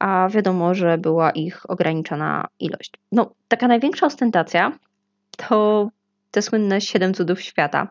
a 0.00 0.28
wiadomo, 0.28 0.74
że 0.74 0.98
była 0.98 1.30
ich 1.30 1.70
ograniczona 1.70 2.48
ilość. 2.60 2.92
No, 3.12 3.30
taka 3.48 3.68
największa 3.68 4.06
ostentacja 4.06 4.72
to 5.36 5.88
te 6.30 6.42
słynne 6.42 6.80
siedem 6.80 7.14
cudów 7.14 7.40
świata. 7.40 7.88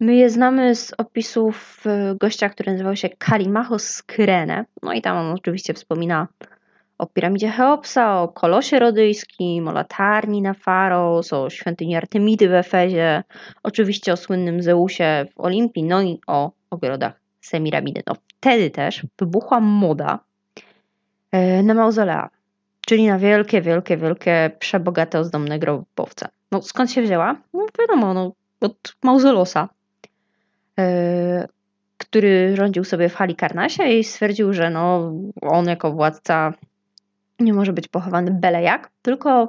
My 0.00 0.14
je 0.14 0.30
znamy 0.30 0.74
z 0.74 0.92
opisów 0.98 1.84
gościa, 2.20 2.48
który 2.48 2.72
nazywał 2.72 2.96
się 2.96 3.08
Kalimachos 3.08 3.84
z 3.84 4.02
Kyrene. 4.02 4.64
No 4.82 4.92
i 4.92 5.02
tam 5.02 5.16
on 5.16 5.34
oczywiście 5.34 5.74
wspomina 5.74 6.28
o 6.98 7.06
piramidzie 7.06 7.50
Cheopsa, 7.50 8.22
o 8.22 8.28
kolosie 8.28 8.78
rodyjskim, 8.78 9.68
o 9.68 9.72
latarni 9.72 10.42
na 10.42 10.54
Faros, 10.54 11.32
o 11.32 11.50
świątyni 11.50 11.96
Artemidy 11.96 12.48
w 12.48 12.54
Efezie, 12.54 13.22
oczywiście 13.62 14.12
o 14.12 14.16
słynnym 14.16 14.62
Zeusie 14.62 15.26
w 15.34 15.40
Olimpii, 15.40 15.82
no 15.82 16.02
i 16.02 16.20
o 16.26 16.50
ogrodach 16.70 17.20
Semiramidy. 17.40 18.02
No 18.06 18.14
wtedy 18.14 18.70
też 18.70 19.06
wybuchła 19.18 19.60
moda 19.60 20.18
e, 21.32 21.62
na 21.62 21.74
mauzolea, 21.74 22.30
czyli 22.86 23.06
na 23.06 23.18
wielkie, 23.18 23.62
wielkie, 23.62 23.96
wielkie, 23.96 24.50
przebogate, 24.58 25.18
ozdobne 25.18 25.58
grobowce. 25.58 26.28
No 26.52 26.62
skąd 26.62 26.90
się 26.90 27.02
wzięła? 27.02 27.36
No 27.54 27.66
wiadomo, 27.78 28.14
no, 28.14 28.32
od 28.60 28.96
Mauzolosa, 29.02 29.68
e, 30.78 31.48
który 31.98 32.56
rządził 32.56 32.84
sobie 32.84 33.08
w 33.08 33.14
Halikarnasie 33.14 33.84
i 33.84 34.04
stwierdził, 34.04 34.52
że 34.52 34.70
no, 34.70 35.12
on 35.42 35.66
jako 35.66 35.92
władca 35.92 36.52
nie 37.40 37.52
może 37.52 37.72
być 37.72 37.88
pochowany 37.88 38.30
byle 38.30 38.62
jak, 38.62 38.90
tylko 39.02 39.46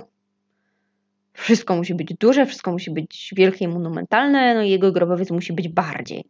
wszystko 1.38 1.76
musi 1.76 1.96
być 1.96 2.14
duże, 2.14 2.46
wszystko 2.46 2.72
musi 2.72 2.92
być 2.92 3.34
wielkie 3.38 3.66
i 3.66 3.68
monumentalne, 3.68 4.56
no 4.56 4.62
i 4.62 4.70
jego 4.70 4.92
grobowiec 4.92 5.32
musi 5.32 5.54
być 5.54 5.70
bardziej. 5.70 6.24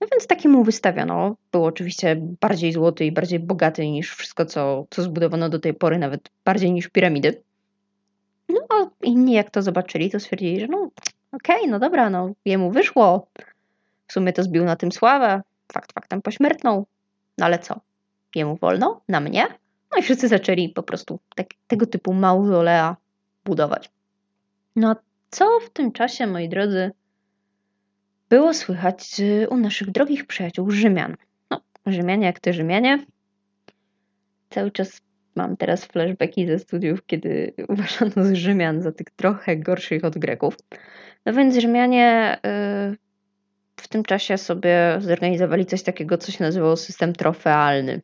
No 0.00 0.06
więc 0.12 0.26
taki 0.26 0.48
mu 0.48 0.64
wystawiono. 0.64 1.36
Był 1.52 1.64
oczywiście 1.64 2.16
bardziej 2.40 2.72
złoty 2.72 3.04
i 3.04 3.12
bardziej 3.12 3.38
bogaty 3.38 3.90
niż 3.90 4.14
wszystko, 4.14 4.46
co, 4.46 4.86
co 4.90 5.02
zbudowano 5.02 5.48
do 5.48 5.58
tej 5.58 5.74
pory, 5.74 5.98
nawet 5.98 6.30
bardziej 6.44 6.72
niż 6.72 6.88
piramidy. 6.88 7.42
No 8.48 8.60
a 8.68 8.86
inni 9.02 9.32
jak 9.32 9.50
to 9.50 9.62
zobaczyli, 9.62 10.10
to 10.10 10.20
stwierdzili, 10.20 10.60
że 10.60 10.66
no 10.66 10.90
okej, 11.32 11.56
okay, 11.56 11.70
no 11.70 11.78
dobra, 11.78 12.10
no 12.10 12.32
jemu 12.44 12.70
wyszło. 12.70 13.26
W 14.06 14.12
sumie 14.12 14.32
to 14.32 14.42
zbił 14.42 14.64
na 14.64 14.76
tym 14.76 14.92
sławę. 14.92 15.42
Fakt 15.72 15.92
faktem 15.92 16.22
pośmiertną. 16.22 16.86
No 17.38 17.46
ale 17.46 17.58
co? 17.58 17.80
Jemu 18.34 18.56
wolno? 18.56 19.00
Na 19.08 19.20
mnie? 19.20 19.46
No 19.92 19.98
i 19.98 20.02
wszyscy 20.02 20.28
zaczęli 20.28 20.68
po 20.68 20.82
prostu 20.82 21.18
tak, 21.36 21.46
tego 21.66 21.86
typu 21.86 22.14
mauzolea 22.14 22.96
budować. 23.44 23.90
No 24.76 24.96
co 25.30 25.60
w 25.60 25.70
tym 25.70 25.92
czasie, 25.92 26.26
moi 26.26 26.48
drodzy, 26.48 26.90
było 28.28 28.54
słychać 28.54 29.20
u 29.50 29.56
naszych 29.56 29.90
drogich 29.90 30.26
przyjaciół 30.26 30.70
Rzymian? 30.70 31.16
No, 31.50 31.60
Rzymianie 31.86 32.26
jak 32.26 32.40
te 32.40 32.52
Rzymianie. 32.52 33.04
Cały 34.50 34.70
czas 34.70 35.00
mam 35.34 35.56
teraz 35.56 35.84
flashbacki 35.84 36.46
ze 36.46 36.58
studiów, 36.58 37.06
kiedy 37.06 37.52
uważano 37.68 38.24
z 38.24 38.32
Rzymian 38.32 38.82
za 38.82 38.92
tych 38.92 39.06
trochę 39.16 39.56
gorszych 39.56 40.04
od 40.04 40.18
Greków. 40.18 40.56
No 41.26 41.32
więc 41.32 41.56
Rzymianie 41.56 42.38
yy, 42.44 42.96
w 43.76 43.88
tym 43.88 44.02
czasie 44.02 44.38
sobie 44.38 44.96
zorganizowali 45.00 45.66
coś 45.66 45.82
takiego, 45.82 46.18
co 46.18 46.32
się 46.32 46.44
nazywało 46.44 46.76
system 46.76 47.12
trofealny. 47.12 48.00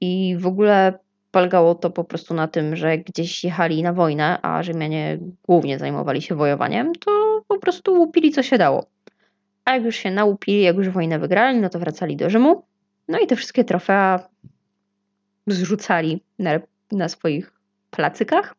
I 0.00 0.36
w 0.38 0.46
ogóle 0.46 0.98
polegało 1.30 1.74
to 1.74 1.90
po 1.90 2.04
prostu 2.04 2.34
na 2.34 2.48
tym, 2.48 2.76
że 2.76 2.98
gdzieś 2.98 3.44
jechali 3.44 3.82
na 3.82 3.92
wojnę, 3.92 4.38
a 4.42 4.62
Rzymianie 4.62 5.18
głównie 5.48 5.78
zajmowali 5.78 6.22
się 6.22 6.34
wojowaniem, 6.34 6.92
to 6.94 7.42
po 7.48 7.58
prostu 7.58 7.94
łupili 7.94 8.30
co 8.30 8.42
się 8.42 8.58
dało. 8.58 8.86
A 9.64 9.74
jak 9.74 9.84
już 9.84 9.96
się 9.96 10.10
nałupili, 10.10 10.62
jak 10.62 10.76
już 10.76 10.88
wojnę 10.88 11.18
wygrali, 11.18 11.58
no 11.58 11.68
to 11.68 11.78
wracali 11.78 12.16
do 12.16 12.30
Rzymu. 12.30 12.62
No 13.08 13.18
i 13.18 13.26
te 13.26 13.36
wszystkie 13.36 13.64
trofea 13.64 14.28
zrzucali 15.46 16.22
na, 16.38 16.50
na 16.92 17.08
swoich 17.08 17.52
placykach. 17.90 18.54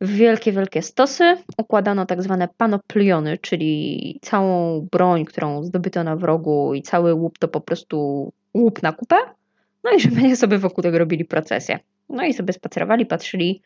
W 0.00 0.10
wielkie, 0.10 0.52
wielkie 0.52 0.82
stosy 0.82 1.36
układano 1.56 2.06
tak 2.06 2.22
zwane 2.22 2.48
panopliony, 2.56 3.38
czyli 3.38 4.18
całą 4.22 4.86
broń, 4.92 5.24
którą 5.24 5.62
zdobyto 5.62 6.04
na 6.04 6.16
wrogu 6.16 6.74
i 6.74 6.82
cały 6.82 7.14
łup 7.14 7.38
to 7.38 7.48
po 7.48 7.60
prostu 7.60 8.30
łup 8.54 8.82
na 8.82 8.92
kupę. 8.92 9.16
No 9.90 9.96
i 9.96 10.00
Rzymianie 10.00 10.36
sobie 10.36 10.58
wokół 10.58 10.82
tego 10.82 10.98
robili 10.98 11.24
procesję. 11.24 11.78
No 12.08 12.24
i 12.24 12.34
sobie 12.34 12.52
spacerowali, 12.52 13.06
patrzyli 13.06 13.62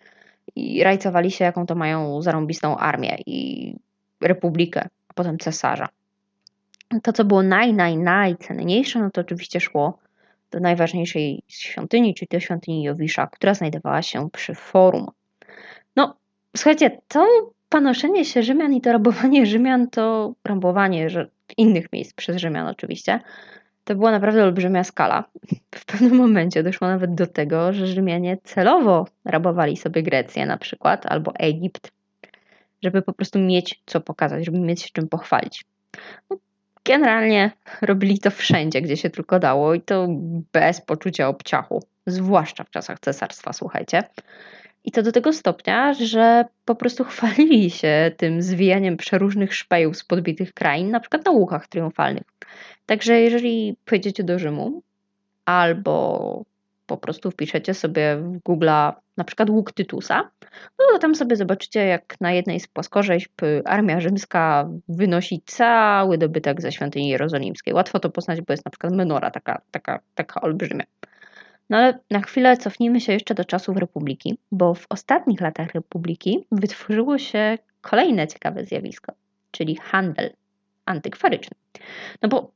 i 0.57 0.83
rajcowali 0.83 1.31
się, 1.31 1.45
jaką 1.45 1.67
to 1.67 1.75
mają 1.75 2.23
zarąbistą 2.23 2.77
armię 2.77 3.19
i 3.27 3.75
republikę, 4.21 4.89
a 5.09 5.15
potem 5.15 5.39
cesarza. 5.39 5.89
To, 7.03 7.13
co 7.13 7.25
było 7.25 7.43
naj, 7.43 7.75
naj, 7.75 7.97
najcenniejsze, 7.97 8.99
no 8.99 9.11
to 9.11 9.21
oczywiście 9.21 9.61
szło 9.61 9.99
do 10.51 10.61
najważniejszej 10.61 11.43
świątyni, 11.49 12.15
czyli 12.15 12.29
do 12.31 12.41
świątyni 12.41 12.83
Jowisza, 12.83 13.27
która 13.27 13.55
znajdowała 13.55 14.03
się 14.03 14.31
przy 14.31 14.55
forum. 14.55 15.07
No, 15.97 16.17
słuchajcie, 16.57 17.01
to 17.09 17.27
panoszenie 17.69 18.25
się 18.25 18.43
Rzymian 18.43 18.75
i 18.75 18.81
to 18.81 18.93
rabowanie 18.93 19.47
Rzymian 19.47 19.91
to 19.91 20.35
rabowanie 20.45 21.09
innych 21.57 21.93
miejsc 21.93 22.13
przez 22.13 22.37
Rzymian 22.37 22.69
oczywiście, 22.69 23.21
to 23.85 23.95
była 23.95 24.11
naprawdę 24.11 24.45
olbrzymia 24.45 24.85
skala. 24.85 25.25
W 25.75 25.85
pewnym 25.85 26.15
momencie 26.17 26.63
doszło 26.63 26.89
nawet 26.89 27.15
do 27.15 27.27
tego, 27.27 27.73
że 27.73 27.87
Rzymianie 27.87 28.39
celowo 28.45 29.07
rabowali 29.25 29.77
sobie 29.77 30.03
Grecję 30.03 30.47
na 30.47 30.57
przykład, 30.57 31.07
albo 31.07 31.33
Egipt, 31.39 31.93
żeby 32.83 33.03
po 33.03 33.13
prostu 33.13 33.39
mieć 33.39 33.83
co 33.87 34.01
pokazać, 34.01 34.45
żeby 34.45 34.59
mieć 34.59 34.83
się 34.83 34.89
czym 34.93 35.09
pochwalić. 35.09 35.65
No, 36.31 36.37
generalnie 36.85 37.51
robili 37.83 38.19
to 38.19 38.31
wszędzie, 38.31 38.83
gdzie 38.83 38.97
się 38.97 39.11
tylko 39.11 39.39
dało 39.39 39.75
i 39.75 39.81
to 39.81 40.09
bez 40.53 40.81
poczucia 40.81 41.29
obciachu, 41.29 41.83
zwłaszcza 42.07 42.65
w 42.65 42.71
czasach 42.71 43.01
cesarstwa, 43.01 43.53
słuchajcie. 43.53 44.03
I 44.85 44.93
to 44.93 45.03
do 45.03 45.13
tego 45.13 45.33
stopnia, 45.33 45.95
że 45.95 46.45
po 46.65 46.75
prostu 46.75 47.05
chwalili 47.05 47.71
się 47.71 48.11
tym 48.17 48.43
zwijaniem 48.43 48.97
przeróżnych 48.97 49.55
szpejów 49.55 49.97
z 49.97 50.05
podbitych 50.05 50.53
krain, 50.55 50.91
na 50.91 51.01
przykład 51.01 51.25
na 51.25 51.31
łukach 51.31 51.69
triumfalnych. 51.69 52.25
Także 52.87 53.21
jeżeli 53.21 53.77
pojedziecie 53.85 54.25
do 54.25 54.39
Rzymu 54.39 54.83
albo 55.45 56.45
po 56.87 56.97
prostu 56.97 57.31
wpiszecie 57.31 57.75
sobie 57.75 58.17
w 58.17 58.39
Google 58.39 58.69
na 59.17 59.25
przykład 59.25 59.51
łuk 59.51 59.73
Tytusa, 59.73 60.31
no 60.79 60.85
to 60.93 60.99
tam 60.99 61.15
sobie 61.15 61.37
zobaczycie, 61.37 61.87
jak 61.87 62.21
na 62.21 62.33
jednej 62.33 62.61
z 62.61 62.67
płaskorzeźb 62.67 63.33
armia 63.65 64.01
rzymska 64.01 64.69
wynosi 64.89 65.43
cały 65.47 66.19
dobytek 66.19 66.61
ze 66.61 66.73
świątyni 66.73 67.09
jerozolimskiej. 67.09 67.75
Łatwo 67.75 68.01
to 68.01 68.11
poznać, 68.11 68.41
bo 68.41 68.53
jest 68.53 68.65
na 68.65 68.71
przykład 68.71 68.93
menora 68.93 69.31
taka, 69.31 69.61
taka, 69.71 70.01
taka 70.15 70.41
olbrzymia. 70.41 70.85
No 71.71 71.77
ale 71.77 71.99
na 72.11 72.21
chwilę 72.21 72.57
cofnijmy 72.57 73.01
się 73.01 73.13
jeszcze 73.13 73.35
do 73.35 73.45
czasów 73.45 73.77
Republiki, 73.77 74.39
bo 74.53 74.75
w 74.75 74.87
ostatnich 74.89 75.41
latach 75.41 75.75
Republiki 75.75 76.47
wytworzyło 76.53 77.19
się 77.19 77.59
kolejne 77.81 78.29
ciekawe 78.29 78.65
zjawisko, 78.65 79.13
czyli 79.51 79.77
handel 79.77 80.33
antykwaryczny. 80.87 81.57
No 82.23 82.29
bo 82.29 82.51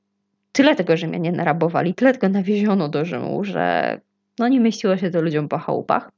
tyle 0.53 0.77
tego 0.77 0.97
Rzymianie 0.97 1.33
narabowali, 1.33 1.95
tyle 1.95 2.13
tego 2.13 2.29
nawieziono 2.29 2.89
do 2.89 3.05
Rzymu, 3.05 3.45
że 3.45 4.01
no 4.39 4.49
nie 4.49 4.61
mieściło 4.61 4.97
się 4.97 5.11
to 5.11 5.23
ludziom 5.23 5.49
po 5.49 5.59
chałupach. 5.59 6.11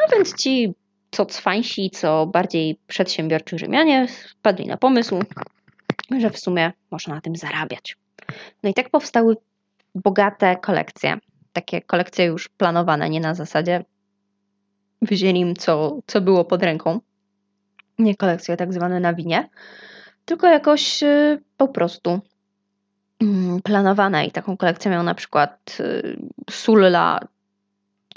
No 0.00 0.06
więc 0.16 0.36
ci 0.36 0.74
co 1.10 1.26
cwańsi, 1.26 1.90
co 1.90 2.26
bardziej 2.26 2.78
przedsiębiorczy 2.86 3.58
Rzymianie 3.58 4.06
wpadli 4.30 4.66
na 4.66 4.76
pomysł, 4.76 5.20
że 6.18 6.30
w 6.30 6.38
sumie 6.38 6.72
można 6.90 7.14
na 7.14 7.20
tym 7.20 7.36
zarabiać. 7.36 7.96
No 8.62 8.70
i 8.70 8.74
tak 8.74 8.90
powstały 8.90 9.36
bogate 9.94 10.56
kolekcje 10.56 11.18
takie 11.52 11.82
kolekcje 11.82 12.24
już 12.24 12.48
planowane, 12.48 13.10
nie 13.10 13.20
na 13.20 13.34
zasadzie 13.34 13.84
wzięli 15.02 15.40
im 15.40 15.56
co, 15.56 15.98
co 16.06 16.20
było 16.20 16.44
pod 16.44 16.62
ręką. 16.62 17.00
Nie 17.98 18.16
kolekcje 18.16 18.56
tak 18.56 18.72
zwane 18.72 19.00
na 19.00 19.14
winie, 19.14 19.48
tylko 20.24 20.46
jakoś 20.46 21.02
y, 21.02 21.42
po 21.56 21.68
prostu 21.68 22.20
mm, 23.20 23.62
planowane. 23.62 24.26
I 24.26 24.30
taką 24.30 24.56
kolekcję 24.56 24.90
miał 24.90 25.02
na 25.02 25.14
przykład 25.14 25.76
y, 25.80 26.16
Sulla, 26.50 27.20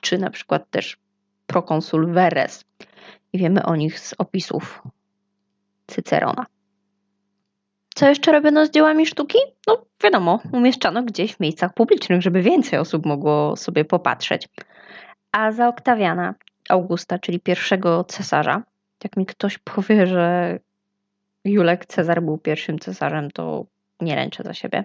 czy 0.01 0.17
na 0.17 0.29
przykład 0.29 0.69
też 0.69 0.97
prokonsul 1.47 2.13
Veres. 2.13 2.65
I 3.33 3.37
wiemy 3.37 3.63
o 3.63 3.75
nich 3.75 3.99
z 3.99 4.15
opisów 4.17 4.83
Cycerona. 5.87 6.45
Co 7.95 8.09
jeszcze 8.09 8.31
robiono 8.31 8.65
z 8.65 8.69
dziełami 8.69 9.05
sztuki? 9.05 9.37
No 9.67 9.85
wiadomo, 10.03 10.39
umieszczano 10.51 11.03
gdzieś 11.03 11.35
w 11.35 11.39
miejscach 11.39 11.73
publicznych, 11.73 12.21
żeby 12.21 12.41
więcej 12.41 12.79
osób 12.79 13.05
mogło 13.05 13.55
sobie 13.55 13.85
popatrzeć. 13.85 14.49
A 15.31 15.51
za 15.51 15.67
Oktawiana 15.67 16.33
Augusta, 16.69 17.19
czyli 17.19 17.39
pierwszego 17.39 18.03
cesarza, 18.03 18.63
jak 19.03 19.17
mi 19.17 19.25
ktoś 19.25 19.57
powie, 19.57 20.07
że 20.07 20.59
Julek 21.45 21.85
Cezar 21.85 22.21
był 22.23 22.37
pierwszym 22.37 22.79
cesarzem, 22.79 23.31
to 23.31 23.65
nie 24.01 24.15
ręczę 24.15 24.43
za 24.43 24.53
siebie. 24.53 24.83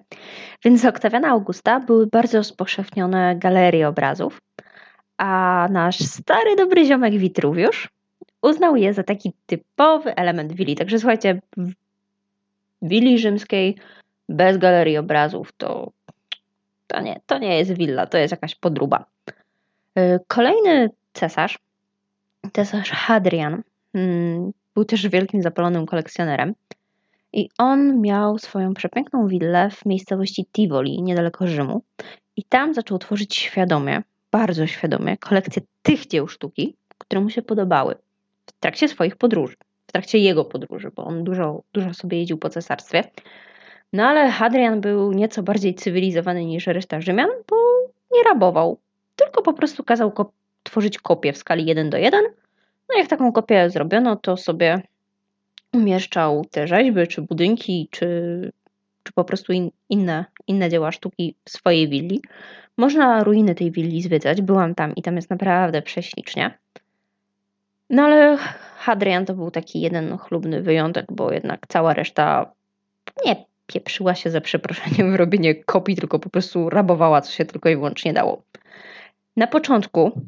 Więc 0.64 0.80
za 0.80 0.88
Oktawiana 0.88 1.28
Augusta 1.28 1.80
były 1.80 2.06
bardzo 2.06 2.38
rozpowszechnione 2.38 3.36
galerie 3.36 3.88
obrazów, 3.88 4.40
a 5.16 5.68
nasz 5.70 5.98
stary 5.98 6.56
dobry 6.56 6.84
ziomek 6.84 7.14
Witruwiusz 7.14 7.88
uznał 8.42 8.76
je 8.76 8.94
za 8.94 9.02
taki 9.02 9.32
typowy 9.46 10.14
element 10.16 10.52
willi. 10.52 10.76
Także 10.76 10.98
słuchajcie, 10.98 11.40
willi 12.82 13.18
rzymskiej 13.18 13.76
bez 14.28 14.58
galerii 14.58 14.98
obrazów 14.98 15.52
to, 15.52 15.92
to, 16.86 17.00
nie, 17.00 17.20
to 17.26 17.38
nie 17.38 17.58
jest 17.58 17.72
willa, 17.72 18.06
to 18.06 18.18
jest 18.18 18.30
jakaś 18.30 18.54
podruba. 18.54 19.04
Y, 19.98 20.18
kolejny 20.26 20.90
cesarz, 21.12 21.58
cesarz 22.52 22.90
Hadrian, 22.90 23.62
mm, 23.94 24.52
był 24.74 24.84
też 24.84 25.08
wielkim 25.08 25.42
zapalonym 25.42 25.86
kolekcjonerem. 25.86 26.54
I 27.32 27.48
on 27.58 28.00
miał 28.00 28.38
swoją 28.38 28.74
przepiękną 28.74 29.26
willę 29.26 29.70
w 29.70 29.86
miejscowości 29.86 30.46
Tivoli, 30.52 31.02
niedaleko 31.02 31.46
Rzymu. 31.46 31.82
I 32.36 32.44
tam 32.44 32.74
zaczął 32.74 32.98
tworzyć 32.98 33.36
świadomie, 33.36 34.02
bardzo 34.30 34.66
świadomie, 34.66 35.16
kolekcję 35.16 35.62
tych 35.82 36.06
dzieł 36.06 36.28
sztuki, 36.28 36.76
które 36.98 37.20
mu 37.20 37.30
się 37.30 37.42
podobały 37.42 37.94
w 38.46 38.52
trakcie 38.52 38.88
swoich 38.88 39.16
podróży 39.16 39.56
w 39.90 39.92
trakcie 39.92 40.18
jego 40.18 40.44
podróży, 40.44 40.90
bo 40.96 41.04
on 41.04 41.24
dużo, 41.24 41.62
dużo 41.72 41.94
sobie 41.94 42.18
jeździł 42.18 42.38
po 42.38 42.48
cesarstwie. 42.48 43.04
No 43.92 44.06
ale 44.06 44.30
Hadrian 44.30 44.80
był 44.80 45.12
nieco 45.12 45.42
bardziej 45.42 45.74
cywilizowany 45.74 46.44
niż 46.44 46.66
reszta 46.66 47.00
Rzymian, 47.00 47.28
bo 47.48 47.56
nie 48.16 48.22
rabował, 48.22 48.78
tylko 49.16 49.42
po 49.42 49.52
prostu 49.52 49.84
kazał 49.84 50.12
tworzyć 50.62 50.98
kopie 50.98 51.32
w 51.32 51.36
skali 51.36 51.66
1 51.66 51.90
do 51.90 51.96
1. 51.96 52.24
No 52.88 52.98
jak 52.98 53.08
taką 53.08 53.32
kopię 53.32 53.70
zrobiono, 53.70 54.16
to 54.16 54.36
sobie 54.36 54.82
umieszczał 55.72 56.44
te 56.50 56.66
rzeźby, 56.68 57.08
czy 57.08 57.22
budynki, 57.22 57.88
czy, 57.90 58.06
czy 59.02 59.12
po 59.12 59.24
prostu 59.24 59.52
in, 59.52 59.70
inne, 59.88 60.24
inne 60.46 60.68
dzieła 60.70 60.92
sztuki 60.92 61.34
w 61.44 61.50
swojej 61.50 61.88
willi. 61.88 62.22
Można 62.76 63.24
ruiny 63.24 63.54
tej 63.54 63.70
willi 63.70 64.02
zwiedzać, 64.02 64.42
byłam 64.42 64.74
tam 64.74 64.94
i 64.94 65.02
tam 65.02 65.16
jest 65.16 65.30
naprawdę 65.30 65.82
prześlicznie. 65.82 66.58
No 67.90 68.02
ale 68.02 68.36
Hadrian 68.76 69.26
to 69.26 69.34
był 69.34 69.50
taki 69.50 69.80
jeden 69.80 70.18
chlubny 70.18 70.62
wyjątek, 70.62 71.06
bo 71.12 71.32
jednak 71.32 71.66
cała 71.68 71.94
reszta 71.94 72.52
nie 73.26 73.36
pieprzyła 73.66 74.14
się 74.14 74.30
za 74.30 74.40
przeproszeniem 74.40 75.12
w 75.12 75.16
robienie 75.16 75.54
kopii, 75.54 75.96
tylko 75.96 76.18
po 76.18 76.30
prostu 76.30 76.70
rabowała, 76.70 77.20
co 77.20 77.32
się 77.32 77.44
tylko 77.44 77.68
i 77.68 77.76
wyłącznie 77.76 78.12
dało. 78.12 78.42
Na 79.36 79.46
początku, 79.46 80.20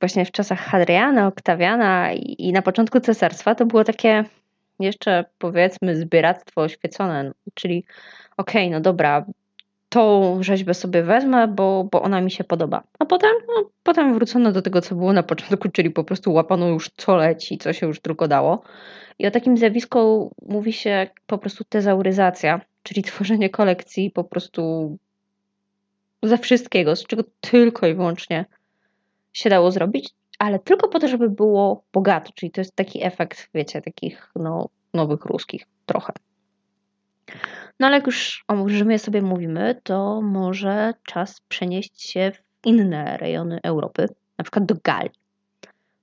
właśnie 0.00 0.24
w 0.24 0.32
czasach 0.32 0.60
Hadriana, 0.60 1.26
Oktawiana 1.26 2.12
i 2.12 2.52
na 2.52 2.62
początku 2.62 3.00
cesarstwa, 3.00 3.54
to 3.54 3.66
było 3.66 3.84
takie 3.84 4.24
jeszcze 4.80 5.24
powiedzmy 5.38 5.96
zbieractwo 5.96 6.60
oświecone, 6.60 7.32
czyli 7.54 7.84
okej, 8.36 8.66
okay, 8.66 8.70
no 8.70 8.80
dobra, 8.80 9.24
tą 9.92 10.42
rzeźbę 10.42 10.74
sobie 10.74 11.02
wezmę, 11.02 11.48
bo, 11.48 11.88
bo 11.92 12.02
ona 12.02 12.20
mi 12.20 12.30
się 12.30 12.44
podoba. 12.44 12.82
A 12.98 13.06
potem, 13.06 13.30
no, 13.48 13.70
potem 13.82 14.14
wrócono 14.14 14.52
do 14.52 14.62
tego, 14.62 14.80
co 14.80 14.94
było 14.94 15.12
na 15.12 15.22
początku, 15.22 15.68
czyli 15.68 15.90
po 15.90 16.04
prostu 16.04 16.32
łapano 16.32 16.68
już 16.68 16.90
co 16.96 17.16
leci, 17.16 17.58
co 17.58 17.72
się 17.72 17.86
już 17.86 18.00
tylko 18.00 18.28
dało. 18.28 18.62
I 19.18 19.26
o 19.26 19.30
takim 19.30 19.56
zjawisku 19.56 20.32
mówi 20.42 20.72
się 20.72 21.06
po 21.26 21.38
prostu 21.38 21.64
tezauryzacja, 21.64 22.60
czyli 22.82 23.02
tworzenie 23.12 23.50
kolekcji 23.50 24.10
po 24.10 24.24
prostu 24.24 24.96
ze 26.22 26.38
wszystkiego, 26.38 26.96
z 26.96 27.04
czego 27.04 27.22
tylko 27.40 27.86
i 27.86 27.94
wyłącznie 27.94 28.44
się 29.32 29.50
dało 29.50 29.70
zrobić, 29.70 30.10
ale 30.38 30.58
tylko 30.58 30.88
po 30.88 30.98
to, 30.98 31.08
żeby 31.08 31.30
było 31.30 31.84
bogato, 31.92 32.32
czyli 32.34 32.52
to 32.52 32.60
jest 32.60 32.76
taki 32.76 33.04
efekt, 33.04 33.48
wiecie, 33.54 33.82
takich 33.82 34.32
no, 34.36 34.68
nowych 34.94 35.24
ruskich 35.24 35.66
trochę. 35.86 36.12
No 37.80 37.86
ale 37.86 37.96
jak 37.96 38.06
już 38.06 38.44
o 38.48 38.68
Rzymie 38.68 38.98
sobie 38.98 39.22
mówimy, 39.22 39.80
to 39.82 40.20
może 40.22 40.94
czas 41.04 41.40
przenieść 41.48 42.10
się 42.10 42.32
w 42.34 42.66
inne 42.66 43.16
rejony 43.16 43.60
Europy, 43.62 44.08
na 44.38 44.44
przykład 44.44 44.66
do 44.66 44.74
Galii. 44.84 45.10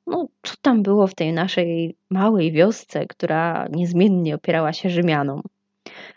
No, 0.08 0.27
co 0.43 0.53
tam 0.62 0.84
było 0.84 1.08
w 1.08 1.15
tej 1.15 1.34
naszej 1.34 1.95
małej 2.10 2.51
wiosce, 2.51 3.05
która 3.05 3.67
niezmiennie 3.71 4.36
opierała 4.36 4.73
się 4.73 4.89
Rzymianom? 4.89 5.41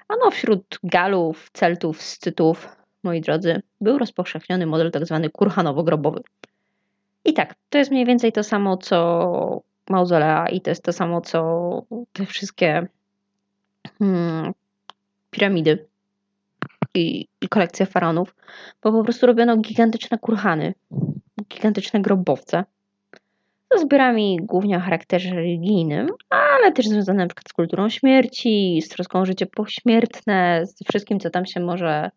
Ano, 0.09 0.31
wśród 0.31 0.79
Galów, 0.83 1.51
Celtów, 1.53 2.03
Scytów, 2.03 2.69
moi 3.03 3.21
drodzy, 3.21 3.63
był 3.81 3.99
rozpowszechniony 3.99 4.67
model 4.67 4.91
tzw. 4.91 5.21
Tak 5.23 5.33
kurhanowo-grobowy. 5.33 6.21
I 7.25 7.33
tak, 7.33 7.55
to 7.71 7.79
jest 7.79 7.91
mniej 7.91 8.07
więcej 8.07 8.33
to 8.33 8.45
samo, 8.45 8.77
co 8.77 9.63
mauzolea 9.91 10.49
i 10.49 10.61
to 10.61 10.71
jest 10.71 10.83
to 10.83 10.93
samo, 10.93 11.21
co 11.21 11.83
te 12.13 12.27
wszystkie 12.27 12.87
hmm, 13.99 14.53
piramidy 15.33 15.87
i, 16.95 17.27
i 17.41 17.49
kolekcje 17.49 17.87
faraonów, 17.87 18.35
bo 18.83 18.93
po 18.93 19.05
prostu 19.05 19.27
robiono 19.27 19.57
gigantyczne 19.57 20.19
kurhany, 20.19 20.75
gigantyczne 21.49 22.01
grobowce 22.01 22.65
ze 23.73 23.79
zbiorami 23.79 24.39
głównie 24.43 24.77
o 24.77 24.81
charakterze 24.81 25.35
religijnym, 25.35 26.07
ale 26.31 26.73
też 26.73 26.89
związane 26.89 27.27
przykład 27.27 27.49
z 27.49 27.53
kulturą 27.53 27.89
śmierci, 27.89 28.83
z 28.83 28.89
troską 28.89 29.21
o 29.21 29.27
życie 29.27 29.47
pośmiertne, 29.47 30.67
z 30.67 30.75
wszystkim, 30.89 31.21
co 31.21 31.31
tam 31.31 31.47
się 31.47 31.61
może 31.61 32.11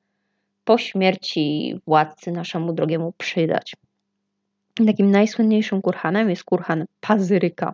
po 0.65 0.77
śmierci 0.77 1.75
władcy 1.87 2.31
naszemu 2.31 2.73
drogiemu 2.73 3.13
przydać. 3.17 3.75
Takim 4.85 5.11
najsłynniejszym 5.11 5.81
kurhanem 5.81 6.29
jest 6.29 6.43
kurhan 6.43 6.85
Pazyryka. 6.99 7.73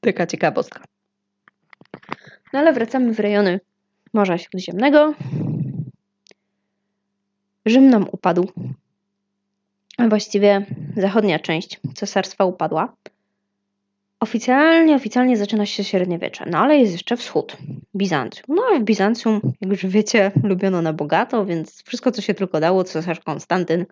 Taka 0.00 0.26
ciekawostka. 0.26 0.84
No 2.52 2.58
ale 2.58 2.72
wracamy 2.72 3.14
w 3.14 3.20
rejony 3.20 3.60
Morza 4.12 4.38
Śródziemnego. 4.38 5.14
Rzym 7.66 7.90
nam 7.90 8.06
upadł, 8.12 8.48
a 9.98 10.08
właściwie 10.08 10.66
zachodnia 10.96 11.38
część 11.38 11.80
cesarstwa 11.94 12.44
upadła. 12.44 12.96
Oficjalnie, 14.20 14.96
oficjalnie 14.96 15.36
zaczyna 15.36 15.66
się 15.66 15.84
średniowiecze, 15.84 16.44
no 16.50 16.58
ale 16.58 16.78
jest 16.78 16.92
jeszcze 16.92 17.16
wschód, 17.16 17.56
Bizancjum. 17.96 18.56
No 18.56 18.62
a 18.74 18.78
w 18.78 18.82
Bizancjum, 18.82 19.40
jak 19.60 19.70
już 19.70 19.86
wiecie, 19.86 20.32
lubiono 20.42 20.82
na 20.82 20.92
bogato, 20.92 21.46
więc 21.46 21.82
wszystko, 21.84 22.10
co 22.10 22.22
się 22.22 22.34
tylko 22.34 22.60
dało, 22.60 22.84
cesarz 22.84 23.20
Konstantyn 23.20 23.86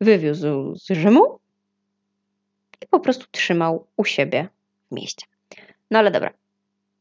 wywiózł 0.00 0.74
z 0.76 0.90
Rzymu 0.90 1.38
i 2.82 2.86
po 2.90 3.00
prostu 3.00 3.26
trzymał 3.30 3.86
u 3.96 4.04
siebie 4.04 4.48
w 4.90 4.94
mieście. 4.94 5.26
No 5.90 5.98
ale 5.98 6.10
dobra, 6.10 6.32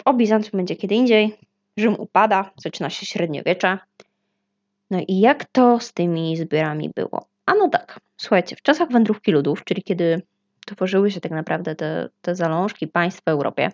o 0.06 0.14
Bizancjum 0.14 0.58
będzie 0.58 0.76
kiedy 0.76 0.96
indziej. 0.96 1.38
Rzym 1.78 1.96
upada, 2.00 2.52
zaczyna 2.58 2.90
się 2.90 3.06
średniowiecze. 3.06 3.78
No 4.92 5.00
i 5.08 5.20
jak 5.20 5.46
to 5.46 5.80
z 5.80 5.94
tymi 5.94 6.38
zbiorami 6.38 6.92
było? 6.96 7.28
A 7.46 7.54
no 7.54 7.70
tak, 7.70 8.00
słuchajcie, 8.18 8.56
w 8.56 8.62
czasach 8.62 8.92
wędrówki 8.92 9.32
ludów, 9.32 9.64
czyli 9.64 9.84
kiedy 9.84 10.22
tworzyły 10.66 11.12
się 11.12 11.22
tak 11.22 11.32
naprawdę 11.32 11.76
te, 11.76 12.10
te 12.22 12.36
zalążki 12.36 12.88
państw 12.88 13.24
w 13.24 13.28
Europie, 13.28 13.72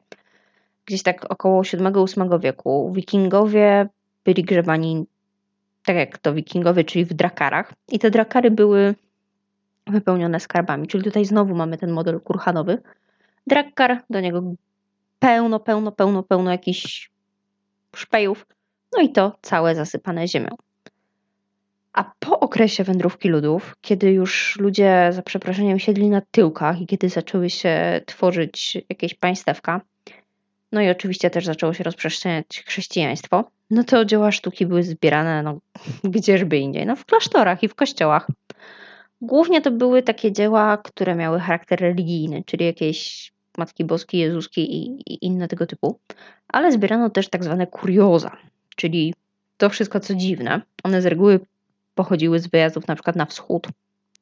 gdzieś 0.85 1.03
tak 1.03 1.31
około 1.31 1.61
VII-VIII 1.61 2.39
wieku, 2.39 2.91
wikingowie 2.95 3.89
byli 4.25 4.43
grzebani 4.43 5.05
tak 5.85 5.95
jak 5.95 6.17
to 6.17 6.33
wikingowie, 6.33 6.83
czyli 6.83 7.05
w 7.05 7.13
drakarach. 7.13 7.73
I 7.87 7.99
te 7.99 8.11
drakary 8.11 8.51
były 8.51 8.95
wypełnione 9.87 10.39
skarbami, 10.39 10.87
czyli 10.87 11.03
tutaj 11.03 11.25
znowu 11.25 11.55
mamy 11.55 11.77
ten 11.77 11.91
model 11.91 12.21
kurhanowy. 12.21 12.81
Drakkar, 13.47 14.03
do 14.09 14.19
niego 14.19 14.43
pełno, 15.19 15.59
pełno, 15.59 15.91
pełno, 15.91 16.23
pełno 16.23 16.51
jakichś 16.51 17.11
szpejów, 17.95 18.45
no 18.97 19.01
i 19.01 19.11
to 19.11 19.37
całe 19.41 19.75
zasypane 19.75 20.27
ziemią. 20.27 20.55
A 21.93 22.11
po 22.19 22.39
okresie 22.39 22.83
wędrówki 22.83 23.29
ludów, 23.29 23.75
kiedy 23.81 24.11
już 24.11 24.57
ludzie 24.59 25.09
za 25.11 25.21
przeproszeniem 25.21 25.79
siedli 25.79 26.09
na 26.09 26.21
tyłkach 26.31 26.81
i 26.81 26.87
kiedy 26.87 27.09
zaczęły 27.09 27.49
się 27.49 28.01
tworzyć 28.05 28.77
jakieś 28.89 29.13
państewka, 29.13 29.81
no 30.71 30.81
i 30.81 30.89
oczywiście 30.89 31.29
też 31.29 31.45
zaczęło 31.45 31.73
się 31.73 31.83
rozprzestrzeniać 31.83 32.63
chrześcijaństwo, 32.67 33.43
no 33.69 33.83
to 33.83 34.05
dzieła 34.05 34.31
sztuki 34.31 34.65
były 34.65 34.83
zbierane 34.83 35.43
no, 35.43 35.59
gdzieżby 36.15 36.57
indziej, 36.57 36.85
no 36.85 36.95
w 36.95 37.05
klasztorach 37.05 37.63
i 37.63 37.67
w 37.67 37.75
kościołach. 37.75 38.27
Głównie 39.21 39.61
to 39.61 39.71
były 39.71 40.03
takie 40.03 40.31
dzieła, 40.31 40.77
które 40.77 41.15
miały 41.15 41.39
charakter 41.39 41.79
religijny, 41.79 42.43
czyli 42.45 42.65
jakieś 42.65 43.31
Matki 43.59 43.85
Boskiej, 43.85 44.21
Jezuski 44.21 44.75
i, 44.75 45.01
i 45.13 45.25
inne 45.25 45.47
tego 45.47 45.65
typu, 45.65 45.99
ale 46.47 46.71
zbierano 46.71 47.09
też 47.09 47.29
tak 47.29 47.43
zwane 47.43 47.67
kurioza, 47.67 48.37
czyli 48.75 49.13
to 49.57 49.69
wszystko 49.69 49.99
co 49.99 50.15
dziwne. 50.15 50.61
One 50.83 51.01
z 51.01 51.05
reguły 51.05 51.39
pochodziły 51.95 52.39
z 52.39 52.47
wyjazdów 52.47 52.87
na 52.87 52.95
przykład 52.95 53.15
na 53.15 53.25
wschód 53.25 53.67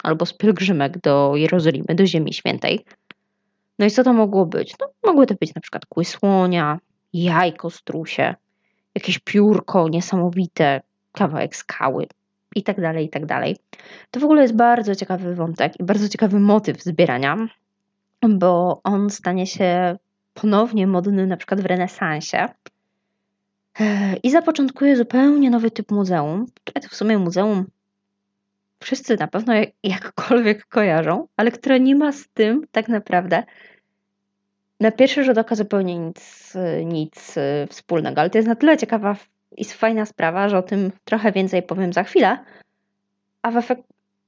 albo 0.03 0.25
z 0.25 0.33
pielgrzymek 0.33 1.01
do 1.01 1.35
Jerozolimy, 1.35 1.95
do 1.95 2.05
Ziemi 2.05 2.33
Świętej. 2.33 2.85
No 3.79 3.85
i 3.85 3.91
co 3.91 4.03
to 4.03 4.13
mogło 4.13 4.45
być? 4.45 4.75
No, 4.81 4.87
mogły 5.05 5.25
to 5.25 5.35
być 5.35 5.55
na 5.55 5.61
przykład 5.61 5.85
kły 5.85 6.05
słonia, 6.05 6.79
jajko 7.13 7.69
strusie, 7.69 8.35
jakieś 8.95 9.19
piórko 9.19 9.89
niesamowite, 9.89 10.81
kawałek 11.11 11.55
skały 11.55 12.07
i 12.55 12.63
tak 12.63 12.81
dalej, 12.81 13.05
i 13.05 13.09
tak 13.09 13.25
dalej. 13.25 13.57
To 14.11 14.19
w 14.19 14.23
ogóle 14.23 14.41
jest 14.41 14.55
bardzo 14.55 14.95
ciekawy 14.95 15.35
wątek 15.35 15.79
i 15.79 15.83
bardzo 15.83 16.09
ciekawy 16.09 16.39
motyw 16.39 16.83
zbierania, 16.83 17.47
bo 18.29 18.81
on 18.83 19.09
stanie 19.09 19.47
się 19.47 19.97
ponownie 20.33 20.87
modny 20.87 21.27
na 21.27 21.37
przykład 21.37 21.61
w 21.61 21.65
renesansie 21.65 22.49
i 24.23 24.31
zapoczątkuje 24.31 24.95
zupełnie 24.95 25.49
nowy 25.49 25.71
typ 25.71 25.91
muzeum, 25.91 26.45
które 26.63 26.87
w 26.89 26.95
sumie 26.95 27.17
muzeum 27.17 27.65
wszyscy 28.79 29.17
na 29.17 29.27
pewno 29.27 29.53
jakkolwiek 29.83 30.65
kojarzą, 30.65 31.27
ale 31.37 31.51
które 31.51 31.79
nie 31.79 31.95
ma 31.95 32.11
z 32.11 32.27
tym 32.27 32.67
tak 32.71 32.89
naprawdę 32.89 33.43
na 34.79 34.91
pierwszy 34.91 35.23
rzut 35.23 35.37
oka 35.37 35.55
zupełnie 35.55 35.97
nic, 35.99 36.53
nic 36.85 37.35
wspólnego. 37.69 38.21
Ale 38.21 38.29
to 38.29 38.37
jest 38.37 38.47
na 38.47 38.55
tyle 38.55 38.77
ciekawa 38.77 39.15
i 39.57 39.65
fajna 39.65 40.05
sprawa, 40.05 40.49
że 40.49 40.57
o 40.57 40.63
tym 40.63 40.91
trochę 41.05 41.31
więcej 41.31 41.63
powiem 41.63 41.93
za 41.93 42.03
chwilę. 42.03 42.37
A 43.41 43.51
w 43.51 43.57
efekt... 43.57 43.83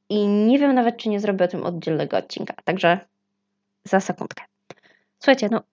I 0.09 0.27
nie 0.27 0.59
wiem 0.59 0.75
nawet, 0.75 0.97
czy 0.97 1.09
nie 1.09 1.19
zrobię 1.19 1.45
o 1.45 1.47
tym 1.47 1.63
oddzielnego 1.63 2.17
odcinka. 2.17 2.53
Także 2.63 2.99
za 3.83 3.99
sekundkę. 3.99 4.43
Słuchajcie, 5.19 5.49
no 5.51 5.63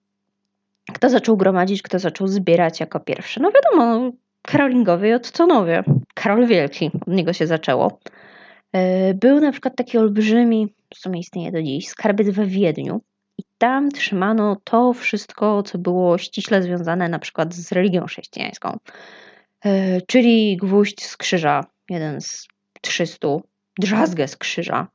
kto 0.93 1.09
zaczął 1.09 1.37
gromadzić, 1.37 1.81
kto 1.81 1.99
zaczął 1.99 2.27
zbierać 2.27 2.79
jako 2.79 2.99
pierwszy? 2.99 3.39
No 3.41 3.51
wiadomo, 3.51 4.11
Karolingowie 4.41 5.09
i 5.09 5.13
Ottonowie. 5.13 5.83
Karol 6.13 6.47
Wielki, 6.47 6.91
od 7.01 7.07
niego 7.07 7.33
się 7.33 7.47
zaczęło. 7.47 7.99
E, 8.73 9.13
był 9.13 9.39
na 9.39 9.51
przykład 9.51 9.75
taki 9.75 9.97
olbrzymi, 9.97 10.73
w 10.95 10.97
sumie 10.97 11.19
istnieje 11.19 11.51
do 11.51 11.63
dziś, 11.63 11.87
skarbiec 11.87 12.29
we 12.29 12.45
Wiedniu. 12.45 13.01
I 13.37 13.43
tam 13.57 13.91
trzymano 13.91 14.57
to 14.63 14.93
wszystko, 14.93 15.63
co 15.63 15.77
było 15.77 16.17
ściśle 16.17 16.63
związane 16.63 17.09
na 17.09 17.19
przykład 17.19 17.53
z 17.53 17.71
religią 17.71 18.05
chrześcijańską. 18.05 18.77
E, 19.65 20.01
czyli 20.01 20.57
gwóźdź 20.57 21.05
z 21.05 21.17
krzyża, 21.17 21.63
jeden 21.89 22.21
z 22.21 22.47
300, 22.81 23.27
drzazgę 23.79 24.27
z 24.27 24.37
krzyża. 24.37 24.87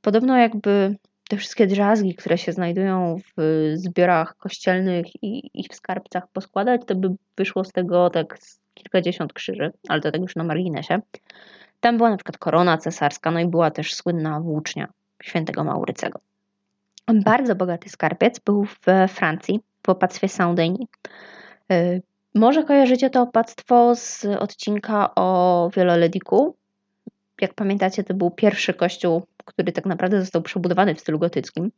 Podobno 0.00 0.36
jakby 0.36 0.96
te 1.30 1.36
wszystkie 1.36 1.66
drzazgi, 1.66 2.14
które 2.14 2.38
się 2.38 2.52
znajdują 2.52 3.16
w 3.36 3.72
zbiorach 3.74 4.36
kościelnych 4.36 5.06
i, 5.22 5.50
i 5.54 5.68
w 5.68 5.74
skarbcach 5.74 6.28
poskładać, 6.28 6.80
to 6.86 6.94
by 6.94 7.14
wyszło 7.36 7.64
z 7.64 7.72
tego 7.72 8.10
tak 8.10 8.38
kilkadziesiąt 8.74 9.32
krzyży, 9.32 9.72
ale 9.88 10.00
to 10.00 10.10
tak 10.10 10.20
już 10.20 10.36
na 10.36 10.44
marginesie. 10.44 11.00
Tam 11.80 11.96
była 11.96 12.10
na 12.10 12.16
przykład 12.16 12.38
korona 12.38 12.78
cesarska, 12.78 13.30
no 13.30 13.40
i 13.40 13.46
była 13.46 13.70
też 13.70 13.94
słynna 13.94 14.40
włócznia 14.40 14.88
świętego 15.22 15.64
Maurycego. 15.64 16.20
Bardzo 17.14 17.54
bogaty 17.54 17.88
skarbiec 17.88 18.38
był 18.38 18.64
w 18.64 18.86
Francji, 19.08 19.60
w 19.86 19.88
opactwie 19.88 20.28
Saint-Denis. 20.28 20.86
Y, 21.72 22.02
może 22.34 22.64
kojarzycie 22.64 23.10
to 23.10 23.22
opactwo 23.22 23.94
z 23.96 24.24
odcinka 24.24 25.14
o 25.14 25.70
Wielolediku. 25.76 26.56
Jak 27.40 27.54
pamiętacie, 27.54 28.04
to 28.04 28.14
był 28.14 28.30
pierwszy 28.30 28.74
kościół, 28.74 29.22
który 29.52 29.72
tak 29.72 29.86
naprawdę 29.86 30.20
został 30.20 30.42
przebudowany 30.42 30.94
w 30.94 31.00
stylu 31.00 31.18
gotyckim. 31.18 31.70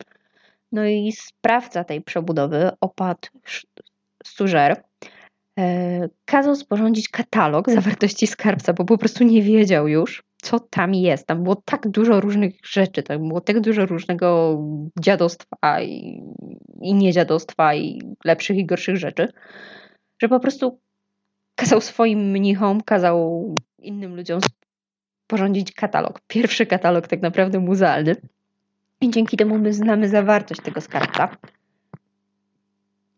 No 0.73 0.87
i 0.87 1.13
sprawca 1.13 1.85
tej 1.85 2.01
przebudowy, 2.03 2.71
opat 2.81 3.31
Stużer, 4.25 4.83
E, 5.59 6.09
kazał 6.25 6.57
sporządzić 6.57 7.09
katalog 7.09 7.71
zawartości 7.71 8.27
skarbca, 8.27 8.73
bo 8.73 8.85
po 8.85 8.99
prostu 8.99 9.25
nie 9.25 9.43
wiedział 9.43 9.89
już, 9.89 10.23
co 10.43 10.61
tam 10.61 10.95
jest. 10.95 11.27
Tam 11.27 11.43
było 11.43 11.57
tak 11.57 11.89
dużo 11.89 12.21
różnych 12.21 12.55
rzeczy, 12.65 13.03
tam 13.03 13.29
było 13.29 13.41
tak 13.41 13.61
dużo 13.61 13.87
różnego 13.87 14.59
dziadostwa 15.01 15.83
i, 15.83 16.23
i 16.81 16.95
niedziadostwa 16.95 17.75
i 17.75 18.01
lepszych 18.25 18.57
i 18.57 18.67
gorszych 18.67 18.97
rzeczy, 18.97 19.29
że 20.23 20.29
po 20.29 20.41
prostu 20.41 20.79
kazał 21.55 21.81
swoim 21.81 22.31
mnichom, 22.31 22.81
kazał 22.81 23.55
innym 23.79 24.17
ludziom 24.17 24.41
sporządzić 25.25 25.73
katalog. 25.73 26.21
Pierwszy 26.27 26.67
katalog 26.67 27.09
tak 27.09 27.23
naprawdę 27.23 27.59
muzealny. 27.59 28.17
I 29.01 29.11
dzięki 29.11 29.37
temu 29.37 29.59
my 29.59 29.73
znamy 29.73 30.09
zawartość 30.09 30.61
tego 30.61 30.81
skarbca. 30.81 31.37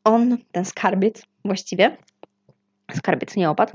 On, 0.04 0.38
ten 0.52 0.64
skarbiec 0.64 1.22
właściwie, 1.44 1.96
skarbiec 2.92 3.36
nieopad, 3.36 3.72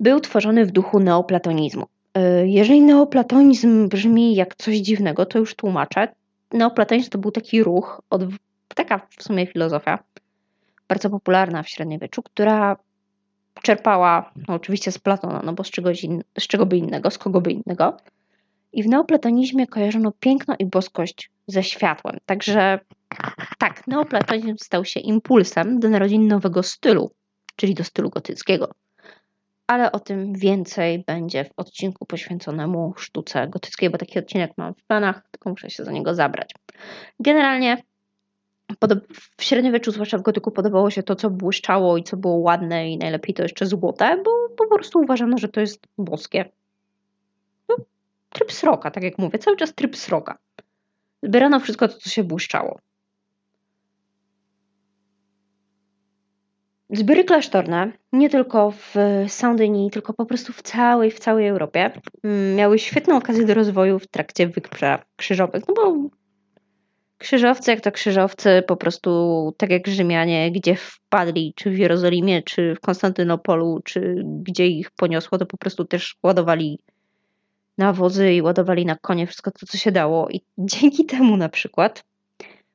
był 0.00 0.20
tworzony 0.20 0.66
w 0.66 0.70
duchu 0.70 1.00
neoplatonizmu. 1.00 1.86
E, 2.14 2.46
jeżeli 2.46 2.80
neoplatonizm 2.80 3.88
brzmi 3.88 4.34
jak 4.34 4.54
coś 4.54 4.76
dziwnego, 4.76 5.26
to 5.26 5.38
już 5.38 5.54
tłumaczę. 5.54 6.08
Neoplatonizm 6.52 7.10
to 7.10 7.18
był 7.18 7.30
taki 7.30 7.62
ruch, 7.62 8.02
od, 8.10 8.22
taka 8.74 9.06
w 9.18 9.22
sumie 9.22 9.46
filozofia, 9.46 9.98
bardzo 10.88 11.10
popularna 11.10 11.62
w 11.62 11.68
średniowieczu, 11.68 12.22
która 12.22 12.76
czerpała 13.62 14.32
no 14.48 14.54
oczywiście 14.54 14.92
z 14.92 14.98
Platona, 14.98 15.42
no 15.44 15.52
bo 15.52 15.64
z, 15.64 15.70
czegoś 15.70 16.04
in, 16.04 16.22
z 16.38 16.46
czego 16.46 16.66
by 16.66 16.76
innego, 16.76 17.10
z 17.10 17.18
kogo 17.18 17.40
by 17.40 17.50
innego. 17.52 17.96
I 18.72 18.82
w 18.82 18.86
neoplatonizmie 18.86 19.66
kojarzono 19.66 20.12
piękno 20.20 20.54
i 20.58 20.66
boskość 20.66 21.30
ze 21.46 21.62
światłem. 21.62 22.18
Także 22.26 22.80
tak, 23.58 23.86
neoplatonizm 23.86 24.56
stał 24.58 24.84
się 24.84 25.00
impulsem 25.00 25.80
do 25.80 25.88
narodzin 25.88 26.28
nowego 26.28 26.62
stylu 26.62 27.10
czyli 27.56 27.74
do 27.74 27.84
stylu 27.84 28.10
gotyckiego. 28.10 28.70
Ale 29.66 29.92
o 29.92 30.00
tym 30.00 30.32
więcej 30.32 31.04
będzie 31.06 31.44
w 31.44 31.50
odcinku 31.56 32.06
poświęconemu 32.06 32.94
sztuce 32.96 33.48
gotyckiej, 33.48 33.90
bo 33.90 33.98
taki 33.98 34.18
odcinek 34.18 34.52
mam 34.56 34.74
w 34.74 34.82
planach, 34.82 35.22
tylko 35.30 35.50
muszę 35.50 35.70
się 35.70 35.84
za 35.84 35.92
niego 35.92 36.14
zabrać. 36.14 36.54
Generalnie 37.20 37.82
w 39.36 39.44
średniowieczu, 39.44 39.90
zwłaszcza 39.92 40.18
w 40.18 40.22
gotyku, 40.22 40.50
podobało 40.50 40.90
się 40.90 41.02
to, 41.02 41.16
co 41.16 41.30
błyszczało 41.30 41.96
i 41.96 42.02
co 42.02 42.16
było 42.16 42.34
ładne 42.34 42.90
i 42.90 42.98
najlepiej 42.98 43.34
to 43.34 43.42
jeszcze 43.42 43.66
złote, 43.66 44.22
bo 44.24 44.30
po 44.56 44.74
prostu 44.74 45.00
uważano, 45.00 45.38
że 45.38 45.48
to 45.48 45.60
jest 45.60 45.86
boskie. 45.98 46.50
No, 47.68 47.76
tryb 48.30 48.52
sroka, 48.52 48.90
tak 48.90 49.02
jak 49.02 49.18
mówię, 49.18 49.38
cały 49.38 49.56
czas 49.56 49.74
tryb 49.74 49.96
sroka. 49.96 50.38
Zbierano 51.22 51.60
wszystko 51.60 51.88
to, 51.88 51.98
co 51.98 52.10
się 52.10 52.24
błyszczało. 52.24 52.78
Zbiory 56.90 57.24
klasztorne, 57.24 57.92
nie 58.12 58.30
tylko 58.30 58.70
w 58.70 58.94
Saint-Denis, 59.28 59.90
tylko 59.90 60.12
po 60.12 60.26
prostu 60.26 60.52
w 60.52 60.62
całej, 60.62 61.10
w 61.10 61.18
całej 61.18 61.48
Europie, 61.48 61.90
mm, 62.24 62.54
miały 62.54 62.78
świetną 62.78 63.16
okazję 63.16 63.44
do 63.44 63.54
rozwoju 63.54 63.98
w 63.98 64.06
trakcie 64.06 64.46
wypraw 64.46 65.04
krzyżowych, 65.16 65.62
no 65.68 65.74
bo 65.74 66.10
krzyżowcy, 67.22 67.70
jak 67.70 67.80
to 67.80 67.92
krzyżowcy, 67.92 68.62
po 68.66 68.76
prostu 68.76 69.54
tak 69.56 69.70
jak 69.70 69.86
Rzymianie, 69.86 70.52
gdzie 70.52 70.76
wpadli, 70.76 71.52
czy 71.56 71.70
w 71.70 71.78
Jerozolimie, 71.78 72.42
czy 72.42 72.74
w 72.74 72.80
Konstantynopolu, 72.80 73.80
czy 73.84 74.14
gdzie 74.24 74.66
ich 74.66 74.90
poniosło, 74.90 75.38
to 75.38 75.46
po 75.46 75.56
prostu 75.56 75.84
też 75.84 76.16
ładowali 76.22 76.78
na 77.78 77.92
wozy 77.92 78.34
i 78.34 78.42
ładowali 78.42 78.86
na 78.86 78.96
konie 78.96 79.26
wszystko 79.26 79.50
to, 79.50 79.66
co 79.66 79.78
się 79.78 79.92
dało. 79.92 80.28
I 80.30 80.40
dzięki 80.72 81.06
temu 81.06 81.36
na 81.36 81.48
przykład 81.48 82.04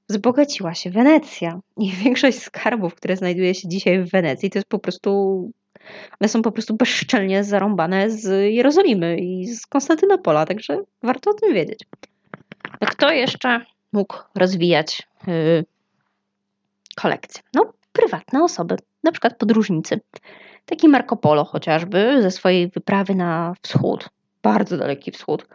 wzbogaciła 0.10 0.74
się 0.74 0.90
Wenecja. 0.90 1.60
I 1.78 1.92
większość 2.04 2.40
skarbów, 2.40 2.96
które 2.96 3.18
znajduje 3.18 3.56
się 3.56 3.68
dzisiaj 3.68 4.04
w 4.04 4.12
Wenecji, 4.12 4.50
to 4.50 4.60
jest 4.60 4.70
po 4.70 4.80
prostu. 4.80 5.52
One 6.20 6.30
są 6.30 6.42
po 6.42 6.52
prostu 6.52 6.76
bezczelnie 6.76 7.44
zarąbane 7.44 8.12
z 8.12 8.54
Jerozolimy 8.54 9.18
i 9.18 9.46
z 9.46 9.66
Konstantynopola, 9.66 10.46
także 10.46 10.78
warto 11.04 11.32
o 11.32 11.34
tym 11.34 11.54
wiedzieć. 11.54 11.80
No 12.82 12.88
kto 12.88 13.12
jeszcze 13.12 13.66
mógł 13.94 14.18
rozwijać 14.36 15.08
yy, 15.28 15.66
kolekcję? 16.96 17.44
No, 17.54 17.74
prywatne 17.92 18.44
osoby, 18.44 18.76
na 19.04 19.12
przykład 19.12 19.38
podróżnicy. 19.38 20.00
Taki 20.66 20.88
Marco 20.88 21.16
Polo 21.18 21.46
chociażby 21.46 22.22
ze 22.22 22.32
swojej 22.32 22.68
wyprawy 22.68 23.16
na 23.16 23.54
wschód, 23.62 24.10
bardzo 24.44 24.78
daleki 24.78 25.12
wschód, 25.12 25.48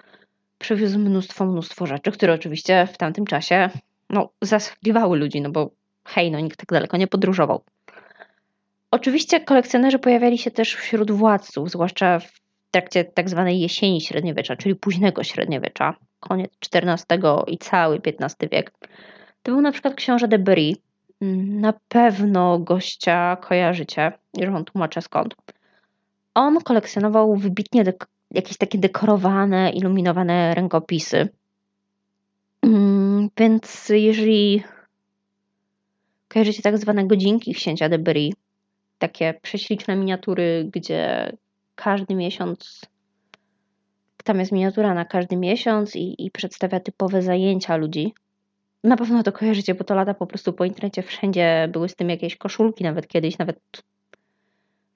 przywiózł 0.58 0.98
mnóstwo, 0.98 1.46
mnóstwo 1.46 1.86
rzeczy, 1.86 2.12
które 2.12 2.32
oczywiście 2.32 2.88
w 2.92 2.96
tamtym 2.96 3.26
czasie 3.26 3.70
no, 4.10 4.28
zaskakiwały 4.42 5.18
ludzi, 5.18 5.40
no 5.40 5.50
bo 5.50 5.70
hej, 6.04 6.30
no 6.30 6.40
nikt 6.40 6.58
tak 6.58 6.68
daleko 6.68 6.96
nie 6.96 7.06
podróżował. 7.06 7.64
Oczywiście 8.90 9.40
kolekcjonerzy 9.40 9.98
pojawiali 9.98 10.38
się 10.38 10.50
też 10.50 10.74
wśród 10.74 11.10
władców, 11.10 11.70
zwłaszcza 11.70 12.18
w 12.18 12.40
trakcie 12.70 13.04
tak 13.04 13.30
zwanej 13.30 13.60
jesieni 13.60 14.00
średniowiecza, 14.00 14.56
czyli 14.56 14.74
późnego 14.74 15.24
średniowiecza, 15.24 15.94
koniec 16.22 16.50
XIV 16.74 17.06
i 17.46 17.58
cały 17.58 18.00
XV 18.04 18.48
wiek. 18.52 18.72
To 19.42 19.52
był 19.52 19.60
na 19.60 19.72
przykład 19.72 19.94
książę 19.94 20.28
de 20.28 20.38
Bry. 20.38 20.72
Na 21.46 21.72
pewno 21.88 22.58
gościa 22.58 23.36
kojarzycie, 23.36 24.12
już 24.38 24.48
on 24.48 24.64
tłumaczę 24.64 25.02
skąd. 25.02 25.34
On 26.34 26.60
kolekcjonował 26.60 27.36
wybitnie 27.36 27.84
jakieś 28.30 28.56
takie 28.56 28.78
dekorowane, 28.78 29.70
iluminowane 29.70 30.54
rękopisy. 30.54 31.28
Mm, 32.62 33.28
więc 33.38 33.88
jeżeli 33.88 34.62
kojarzycie 36.28 36.62
tak 36.62 36.78
zwane 36.78 37.06
godzinki 37.06 37.54
księcia 37.54 37.88
de 37.88 37.98
Bry, 37.98 38.30
takie 38.98 39.34
prześliczne 39.42 39.96
miniatury, 39.96 40.70
gdzie 40.72 41.32
każdy 41.74 42.14
miesiąc, 42.14 42.80
tam 44.24 44.38
jest 44.40 44.52
miniatura 44.52 44.94
na 44.94 45.04
każdy 45.04 45.36
miesiąc 45.36 45.96
i, 45.96 46.26
i 46.26 46.30
przedstawia 46.30 46.80
typowe 46.80 47.22
zajęcia 47.22 47.76
ludzi. 47.76 48.14
Na 48.84 48.96
pewno 48.96 49.22
to 49.22 49.32
kojarzycie, 49.32 49.74
bo 49.74 49.84
to 49.84 49.94
lata 49.94 50.14
po 50.14 50.26
prostu 50.26 50.52
po 50.52 50.64
internecie 50.64 51.02
wszędzie 51.02 51.68
były 51.72 51.88
z 51.88 51.96
tym 51.96 52.10
jakieś 52.10 52.36
koszulki, 52.36 52.84
nawet 52.84 53.08
kiedyś, 53.08 53.38
nawet 53.38 53.58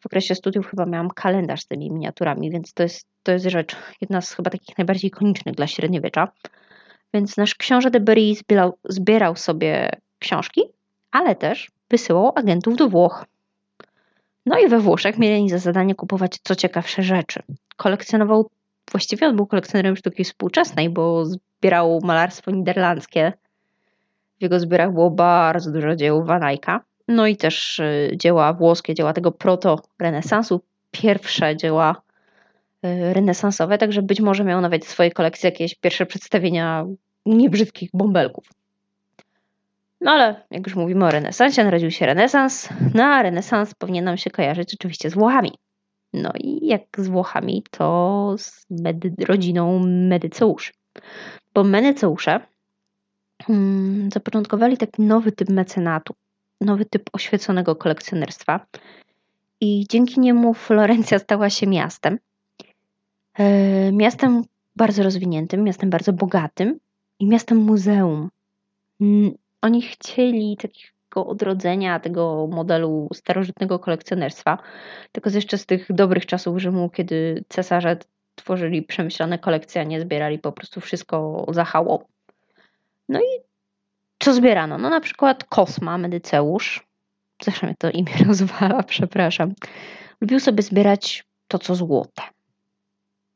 w 0.01 0.07
okresie 0.07 0.35
studiów 0.35 0.67
chyba 0.67 0.87
miałam 0.87 1.11
kalendarz 1.11 1.61
z 1.61 1.67
tymi 1.67 1.91
miniaturami, 1.91 2.51
więc 2.51 2.73
to 2.73 2.83
jest, 2.83 3.07
to 3.23 3.33
jest 3.33 3.45
rzecz, 3.45 3.77
jedna 4.01 4.21
z 4.21 4.33
chyba 4.33 4.51
takich 4.51 4.79
najbardziej 4.79 5.09
ikonicznych 5.09 5.55
dla 5.55 5.67
średniowiecza. 5.67 6.29
Więc 7.15 7.37
nasz 7.37 7.55
książę 7.55 7.91
de 7.91 8.01
Berry 8.01 8.35
zbierał, 8.35 8.79
zbierał 8.85 9.37
sobie 9.37 9.91
książki, 10.19 10.63
ale 11.11 11.35
też 11.35 11.71
wysyłał 11.91 12.33
agentów 12.35 12.77
do 12.77 12.89
Włoch. 12.89 13.27
No 14.47 14.59
i 14.59 14.69
we 14.69 14.81
Włoszech 14.81 15.19
mieli 15.19 15.49
za 15.49 15.59
zadanie 15.59 15.95
kupować 15.95 16.39
co 16.43 16.55
ciekawsze 16.55 17.03
rzeczy. 17.03 17.43
Kolekcjonował, 17.77 18.51
właściwie 18.91 19.27
on 19.27 19.37
był 19.37 19.47
kolekcjonerem 19.47 19.97
sztuki 19.97 20.25
współczesnej, 20.25 20.91
bo 20.91 21.25
zbierał 21.25 22.01
malarstwo 22.05 22.51
niderlandzkie. 22.51 23.33
W 24.39 24.43
jego 24.43 24.61
zbiorach 24.61 24.93
było 24.93 25.11
bardzo 25.11 25.73
dużo 25.73 25.97
dzieł 25.97 26.25
Van 26.25 26.43
Eycka. 26.43 26.81
No 27.09 27.27
i 27.27 27.37
też 27.37 27.79
y, 27.79 28.11
dzieła 28.17 28.53
włoskie, 28.53 28.95
dzieła 28.95 29.13
tego 29.13 29.33
proto-renesansu, 29.33 30.61
pierwsze 30.91 31.57
dzieła 31.57 32.03
y, 32.85 33.13
renesansowe, 33.13 33.79
także 33.79 34.03
być 34.03 34.21
może 34.21 34.45
miał 34.45 34.61
nawet 34.61 34.85
w 34.85 34.89
swojej 34.89 35.13
kolekcji 35.13 35.47
jakieś 35.47 35.75
pierwsze 35.75 36.07
przedstawienia 36.07 36.87
niebrzydkich 37.27 37.91
bąbelków. 37.95 38.49
No 40.01 40.11
ale 40.11 40.47
jak 40.51 40.67
już 40.67 40.77
mówimy 40.77 41.05
o 41.05 41.11
renesansie, 41.11 41.65
narodził 41.65 41.91
się 41.91 42.07
renesans, 42.07 42.69
no 42.95 43.05
a 43.05 43.23
renesans 43.23 43.75
powinien 43.75 44.05
nam 44.05 44.17
się 44.17 44.31
kojarzyć 44.31 44.75
oczywiście 44.75 45.11
z 45.11 45.15
Włochami. 45.15 45.53
No 46.13 46.33
i 46.41 46.67
jak 46.67 46.83
z 46.99 47.09
Włochami, 47.09 47.65
to 47.71 48.35
z 48.39 48.67
medy 48.71 49.15
rodziną 49.25 49.79
Medyceuszy. 49.87 50.73
Bo 51.55 51.65
Medyceusze 51.65 52.41
hmm, 53.43 54.11
zapoczątkowali 54.11 54.77
taki 54.77 55.03
nowy 55.03 55.33
typ 55.33 55.49
mecenatu, 55.49 56.15
nowy 56.61 56.85
typ 56.85 57.11
oświeconego 57.13 57.77
kolekcjonerstwa 57.77 58.67
i 59.61 59.87
dzięki 59.89 60.21
niemu 60.21 60.55
Florencja 60.55 61.19
stała 61.19 61.51
się 61.51 61.67
miastem. 61.67 62.19
E, 63.39 63.93
miastem 63.93 64.43
bardzo 64.77 65.03
rozwiniętym, 65.03 65.65
miastem 65.65 65.91
bardzo 65.91 66.13
bogatym 66.13 66.79
i 67.19 67.27
miastem 67.27 67.59
muzeum. 67.59 68.31
Mm, 69.01 69.35
oni 69.63 69.83
chcieli 69.83 70.57
odrodzenia 71.25 72.01
tego 72.01 72.49
modelu 72.53 73.09
starożytnego 73.15 73.79
kolekcjonerstwa, 73.79 74.59
tylko 75.13 75.31
jeszcze 75.31 75.59
z 75.59 75.67
tych 75.67 75.93
dobrych 75.93 76.27
czasów 76.27 76.59
Rzymu, 76.59 76.91
kiedy 76.91 77.45
cesarze 77.49 77.97
tworzyli 78.35 78.83
przemyślane 78.83 79.39
kolekcje, 79.39 79.81
a 79.81 79.85
nie 79.85 80.01
zbierali 80.01 80.39
po 80.39 80.53
prostu 80.53 80.81
wszystko 80.81 81.47
za 81.49 81.65
hałą. 81.65 81.99
No 83.09 83.21
i 83.21 83.47
co 84.19 84.33
zbierano? 84.33 84.79
No 84.79 84.91
na 84.91 85.01
przykład 85.01 85.45
Kosma, 85.45 85.99
Medyceusz, 85.99 86.87
zawsze 87.43 87.67
mnie 87.67 87.75
to 87.79 87.91
imię 87.91 88.13
rozwala, 88.29 88.83
przepraszam, 88.83 89.55
lubił 90.21 90.41
sobie 90.41 90.63
zbierać 90.63 91.25
to, 91.49 91.59
co 91.59 91.75
złote, 91.75 92.23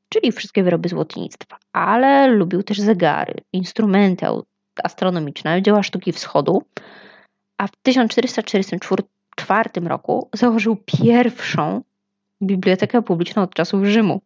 czyli 0.08 0.32
wszystkie 0.32 0.62
wyroby 0.62 0.88
złotnictwa, 0.88 1.56
ale 1.72 2.26
lubił 2.26 2.62
też 2.62 2.78
zegary, 2.80 3.34
instrumenty 3.52 4.26
astronomiczne, 4.84 5.62
dzieła 5.62 5.82
sztuki 5.82 6.12
wschodu, 6.12 6.62
a 7.60 7.66
w 7.66 7.76
1444 7.82 9.70
roku 9.84 10.28
założył 10.32 10.76
pierwszą 10.86 11.82
bibliotekę 12.42 13.02
publiczną 13.02 13.42
od 13.42 13.54
czasów 13.54 13.84
Rzymu. 13.84 14.20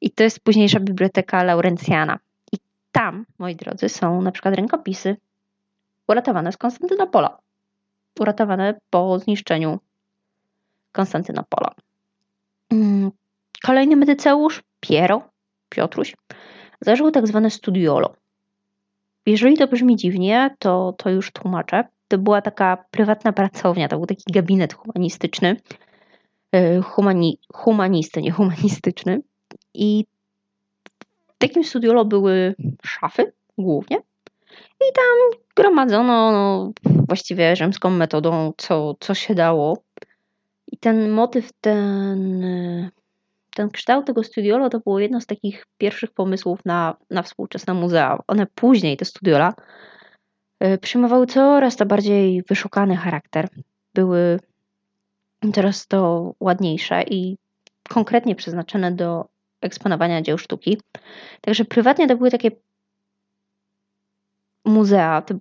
I 0.00 0.10
to 0.10 0.24
jest 0.24 0.40
późniejsza 0.40 0.80
biblioteka 0.80 1.42
Laurencjana. 1.42 2.18
I 2.52 2.56
tam, 2.92 3.26
moi 3.38 3.56
drodzy, 3.56 3.88
są 3.88 4.22
na 4.22 4.32
przykład 4.32 4.54
rękopisy 4.54 5.16
uratowane 6.08 6.52
z 6.52 6.56
Konstantynopola. 6.56 7.38
Uratowane 8.20 8.80
po 8.90 9.18
zniszczeniu 9.18 9.78
Konstantynopola. 10.92 11.74
Mm, 12.70 13.10
kolejny 13.62 13.96
medyceusz, 13.96 14.62
Piero, 14.80 15.22
Piotruś, 15.68 16.16
zażył 16.80 17.10
tak 17.10 17.26
zwane 17.26 17.50
studiolo. 17.50 18.14
Jeżeli 19.26 19.56
to 19.56 19.66
brzmi 19.66 19.96
dziwnie, 19.96 20.56
to, 20.58 20.94
to 20.98 21.10
już 21.10 21.30
tłumaczę. 21.30 21.84
To 22.12 22.18
była 22.18 22.42
taka 22.42 22.84
prywatna 22.90 23.32
pracownia, 23.32 23.88
to 23.88 23.96
był 23.96 24.06
taki 24.06 24.32
gabinet 24.32 24.74
humanistyczny, 24.74 25.56
e, 26.52 26.80
humani, 26.80 27.38
humanisty, 27.52 28.22
nie 28.22 28.30
humanistyczny. 28.32 29.20
I 29.74 30.04
w 31.28 31.38
takim 31.38 31.64
studiolo 31.64 32.04
były 32.04 32.54
szafy 32.84 33.32
głównie 33.58 33.96
i 34.80 34.92
tam 34.94 35.40
gromadzono 35.56 36.32
no, 36.32 36.72
właściwie 36.84 37.56
rzymską 37.56 37.90
metodą, 37.90 38.52
co, 38.56 38.94
co 39.00 39.14
się 39.14 39.34
dało. 39.34 39.82
I 40.72 40.76
ten 40.76 41.10
motyw, 41.10 41.52
ten, 41.60 42.42
ten 43.54 43.70
kształt 43.70 44.06
tego 44.06 44.24
studiolo 44.24 44.70
to 44.70 44.80
było 44.80 44.98
jedno 44.98 45.20
z 45.20 45.26
takich 45.26 45.66
pierwszych 45.78 46.10
pomysłów 46.10 46.60
na, 46.64 46.96
na 47.10 47.22
współczesne 47.22 47.74
muzea. 47.74 48.18
One 48.26 48.46
później, 48.54 48.96
te 48.96 49.04
studiola, 49.04 49.54
przyjmowały 50.80 51.26
coraz 51.26 51.76
to 51.76 51.86
bardziej 51.86 52.42
wyszukany 52.42 52.96
charakter. 52.96 53.48
Były 53.94 54.40
coraz 55.54 55.86
to 55.86 56.32
ładniejsze 56.40 57.02
i 57.02 57.38
konkretnie 57.88 58.34
przeznaczone 58.34 58.92
do 58.92 59.28
eksponowania 59.60 60.22
dzieł 60.22 60.38
sztuki. 60.38 60.80
Także 61.40 61.64
prywatnie 61.64 62.08
to 62.08 62.16
były 62.16 62.30
takie 62.30 62.50
muzea, 64.64 65.22
to... 65.22 65.34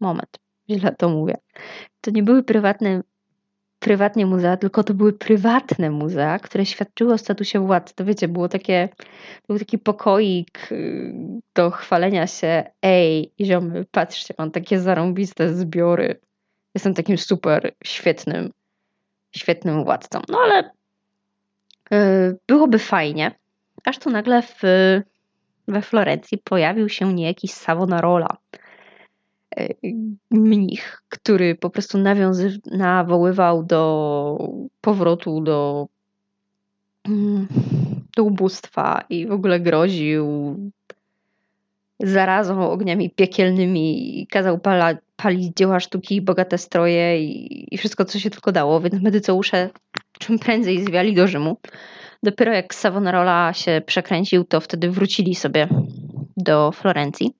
moment, 0.00 0.38
źle 0.70 0.94
to 0.94 1.08
mówię. 1.08 1.34
To 2.00 2.10
nie 2.10 2.22
były 2.22 2.42
prywatne, 2.42 3.02
prywatnie 3.78 4.26
muzea, 4.26 4.56
tylko 4.56 4.84
to 4.84 4.94
były 4.94 5.12
prywatne 5.12 5.90
muzea, 5.90 6.38
które 6.38 6.66
świadczyły 6.66 7.12
o 7.12 7.18
statusie 7.18 7.66
władcy. 7.66 7.94
To 7.94 8.04
wiecie, 8.04 8.28
było 8.28 8.48
takie, 8.48 8.88
był 9.48 9.58
taki 9.58 9.78
pokoik 9.78 10.72
y, 10.72 11.14
do 11.54 11.70
chwalenia 11.70 12.26
się, 12.26 12.64
ej, 12.82 13.32
ziomy, 13.40 13.84
patrzcie, 13.90 14.34
mam 14.38 14.50
takie 14.50 14.80
zarąbiste 14.80 15.54
zbiory. 15.54 16.20
Jestem 16.74 16.94
takim 16.94 17.18
super, 17.18 17.72
świetnym, 17.84 18.52
świetnym 19.36 19.84
władcą. 19.84 20.20
No 20.28 20.38
ale 20.38 20.70
yy, 21.90 22.38
byłoby 22.46 22.78
fajnie, 22.78 23.30
aż 23.84 23.98
tu 23.98 24.10
nagle 24.10 24.42
w 24.42 24.62
we 25.68 25.82
Florencji 25.82 26.38
pojawił 26.38 26.88
się 26.88 27.14
niejaki 27.14 27.48
Savonarola, 27.48 28.36
mnich, 30.30 31.02
który 31.08 31.54
po 31.54 31.70
prostu 31.70 31.98
nawiązy- 31.98 32.60
nawoływał 32.72 33.62
do 33.62 34.50
powrotu 34.80 35.40
do, 35.40 35.88
mm, 37.08 37.48
do 38.16 38.24
ubóstwa 38.24 39.04
i 39.10 39.26
w 39.26 39.32
ogóle 39.32 39.60
groził 39.60 40.56
zarazą 42.00 42.70
ogniami 42.70 43.10
piekielnymi, 43.10 44.26
kazał 44.30 44.58
pala, 44.58 44.94
palić 45.16 45.56
dzieła 45.56 45.80
sztuki, 45.80 46.22
bogate 46.22 46.58
stroje 46.58 47.24
i, 47.24 47.74
i 47.74 47.78
wszystko, 47.78 48.04
co 48.04 48.18
się 48.18 48.30
tylko 48.30 48.52
dało, 48.52 48.80
więc 48.80 49.02
medyceusze 49.02 49.70
czym 50.18 50.38
prędzej 50.38 50.84
zwiali 50.84 51.14
do 51.14 51.28
Rzymu. 51.28 51.56
Dopiero 52.22 52.52
jak 52.52 52.74
Savonarola 52.74 53.52
się 53.52 53.82
przekręcił, 53.86 54.44
to 54.44 54.60
wtedy 54.60 54.90
wrócili 54.90 55.34
sobie 55.34 55.68
do 56.36 56.72
Florencji. 56.72 57.34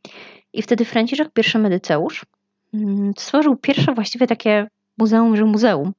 I 0.52 0.62
wtedy 0.62 0.84
Franciszek 0.84 1.28
I 1.54 1.58
Medyceusz 1.58 2.26
mm, 2.74 3.12
stworzył 3.18 3.56
pierwsze 3.56 3.94
właściwie 3.94 4.26
takie 4.26 4.66
muzeum, 4.98 5.37
że 5.37 5.44
muzeum, 5.44 5.92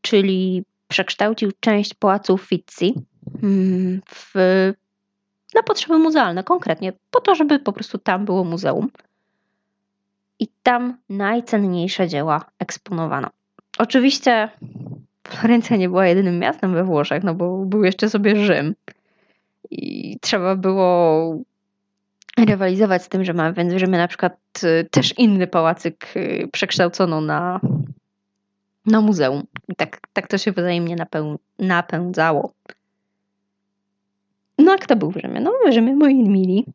czyli 0.00 0.64
przekształcił 0.88 1.50
część 1.60 1.94
pałacu 1.94 2.34
Uffizi 2.34 2.94
mm, 3.42 4.00
w, 4.14 4.32
na 5.54 5.62
potrzeby 5.62 5.98
muzealne, 5.98 6.44
konkretnie 6.44 6.92
po 7.10 7.20
to, 7.20 7.34
żeby 7.34 7.58
po 7.58 7.72
prostu 7.72 7.98
tam 7.98 8.24
było 8.24 8.44
muzeum. 8.44 8.90
I 10.38 10.48
tam 10.62 10.96
najcenniejsze 11.08 12.08
dzieła 12.08 12.44
eksponowano. 12.58 13.28
Oczywiście 13.78 14.48
Florencja 15.28 15.76
nie 15.76 15.88
była 15.88 16.06
jedynym 16.06 16.38
miastem 16.38 16.72
we 16.72 16.84
Włoszech, 16.84 17.24
no 17.24 17.34
bo 17.34 17.64
był 17.64 17.84
jeszcze 17.84 18.10
sobie 18.10 18.36
Rzym. 18.36 18.74
I 19.70 20.16
trzeba 20.20 20.56
było 20.56 21.36
rywalizować 22.44 23.02
z 23.02 23.08
tym, 23.08 23.24
że 23.24 23.34
mamy 23.34 23.52
w 23.52 23.78
Rzymie 23.78 23.98
na 23.98 24.08
przykład 24.08 24.36
y, 24.64 24.88
też 24.90 25.18
inny 25.18 25.46
pałacyk 25.46 26.16
y, 26.16 26.48
przekształcono 26.52 27.20
na, 27.20 27.60
na 28.86 29.00
muzeum. 29.00 29.42
I 29.68 29.76
tak, 29.76 30.00
tak 30.12 30.28
to 30.28 30.38
się 30.38 30.52
wzajemnie 30.52 30.96
napę, 30.96 31.36
napędzało. 31.58 32.52
No 34.58 34.72
a 34.72 34.78
kto 34.78 34.96
był 34.96 35.10
w 35.10 35.16
Rzymie? 35.16 35.40
No 35.40 35.52
w 35.66 35.72
Rzymie 35.72 35.96
moi 35.96 36.28
mili 36.28 36.66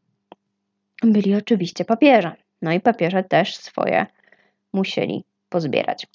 byli 1.03 1.35
oczywiście 1.35 1.85
papieże. 1.85 2.35
No 2.61 2.71
i 2.71 2.79
papieże 2.79 3.23
też 3.23 3.55
swoje 3.55 4.05
musieli 4.73 5.23
pozbierać. 5.49 6.07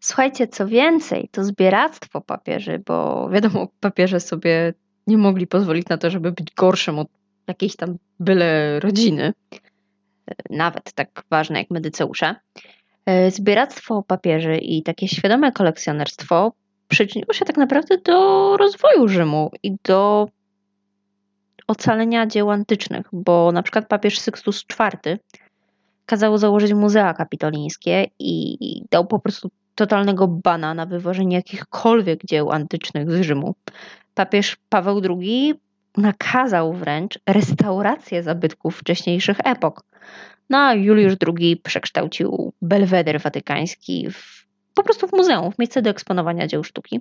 Słuchajcie, 0.00 0.48
co 0.48 0.66
więcej, 0.66 1.28
to 1.32 1.44
zbieractwo 1.44 2.20
papieży, 2.20 2.82
bo 2.86 3.28
wiadomo, 3.28 3.68
papieże 3.80 4.20
sobie 4.20 4.74
nie 5.06 5.18
mogli 5.18 5.46
pozwolić 5.46 5.88
na 5.88 5.98
to, 5.98 6.10
żeby 6.10 6.32
być 6.32 6.54
gorszym 6.54 6.98
od 6.98 7.08
jakiejś 7.48 7.76
tam 7.76 7.96
byle 8.20 8.80
rodziny, 8.80 9.32
nawet 10.50 10.92
tak 10.92 11.22
ważne 11.30 11.58
jak 11.58 11.70
medyceusze. 11.70 12.34
E, 13.06 13.30
zbieractwo 13.30 14.02
papieży 14.02 14.56
i 14.56 14.82
takie 14.82 15.08
świadome 15.08 15.52
kolekcjonerstwo 15.52 16.52
przyczyniło 16.88 17.32
się 17.32 17.44
tak 17.44 17.56
naprawdę 17.56 17.98
do 17.98 18.56
rozwoju 18.56 19.08
Rzymu 19.08 19.50
i 19.62 19.76
do 19.84 20.28
ocalenia 21.66 22.26
dzieł 22.26 22.50
antycznych, 22.50 23.06
bo 23.12 23.52
na 23.52 23.62
przykład 23.62 23.88
papież 23.88 24.18
Sykstus 24.18 24.64
IV 24.80 25.18
kazał 26.06 26.38
założyć 26.38 26.74
muzea 26.74 27.14
kapitolińskie 27.14 28.06
i 28.18 28.82
dał 28.90 29.06
po 29.06 29.18
prostu 29.18 29.50
totalnego 29.74 30.28
bana 30.28 30.74
na 30.74 30.86
wywożenie 30.86 31.36
jakichkolwiek 31.36 32.20
dzieł 32.24 32.52
antycznych 32.52 33.10
z 33.10 33.20
Rzymu. 33.20 33.54
Papież 34.14 34.56
Paweł 34.68 35.00
II 35.10 35.54
nakazał 35.96 36.72
wręcz 36.72 37.18
restaurację 37.26 38.22
zabytków 38.22 38.78
wcześniejszych 38.78 39.36
epok. 39.44 39.84
No 40.50 40.58
a 40.58 40.74
Juliusz 40.74 41.14
II 41.38 41.56
przekształcił 41.56 42.52
Belweder 42.62 43.20
Watykański 43.20 44.10
w, 44.10 44.46
po 44.74 44.82
prostu 44.82 45.08
w 45.08 45.12
muzeum, 45.12 45.52
w 45.52 45.58
miejsce 45.58 45.82
do 45.82 45.90
eksponowania 45.90 46.46
dzieł 46.46 46.64
sztuki. 46.64 47.00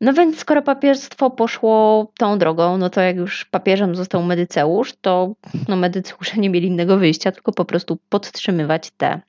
No 0.00 0.12
więc 0.12 0.38
skoro 0.38 0.62
papieżstwo 0.62 1.30
poszło 1.30 2.06
tą 2.18 2.38
drogą, 2.38 2.78
no 2.78 2.90
to 2.90 3.00
jak 3.00 3.16
już 3.16 3.44
papieżem 3.44 3.94
został 3.94 4.22
Medyceusz, 4.22 4.92
to 5.00 5.34
no 5.68 5.76
Medyceusze 5.76 6.36
nie 6.36 6.50
mieli 6.50 6.66
innego 6.66 6.98
wyjścia, 6.98 7.32
tylko 7.32 7.52
po 7.52 7.64
prostu 7.64 7.98
podtrzymywać 8.08 8.90
te 8.96 9.20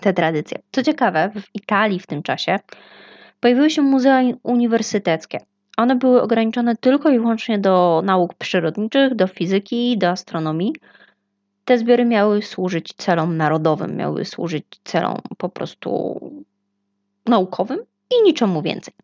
te 0.00 0.12
tradycje. 0.12 0.58
Co 0.72 0.82
ciekawe, 0.82 1.30
w 1.34 1.54
Italii 1.54 2.00
w 2.00 2.06
tym 2.06 2.22
czasie 2.22 2.58
pojawiły 3.40 3.70
się 3.70 3.82
muzea 3.82 4.22
uniwersyteckie. 4.42 5.38
One 5.80 5.96
były 5.96 6.22
ograniczone 6.22 6.76
tylko 6.76 7.10
i 7.10 7.18
wyłącznie 7.18 7.58
do 7.58 8.02
nauk 8.04 8.34
przyrodniczych, 8.34 9.14
do 9.14 9.26
fizyki, 9.26 9.98
do 9.98 10.08
astronomii. 10.08 10.74
Te 11.64 11.78
zbiory 11.78 12.04
miały 12.04 12.42
służyć 12.42 12.94
celom 12.96 13.36
narodowym, 13.36 13.96
miały 13.96 14.24
służyć 14.24 14.64
celom 14.84 15.16
po 15.38 15.48
prostu 15.48 16.20
naukowym 17.26 17.78
i 18.10 18.22
niczemu 18.22 18.62
więcej. 18.62 18.94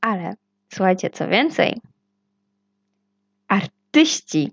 Ale 0.00 0.34
słuchajcie, 0.74 1.10
co 1.10 1.28
więcej, 1.28 1.80
artyści 3.48 4.52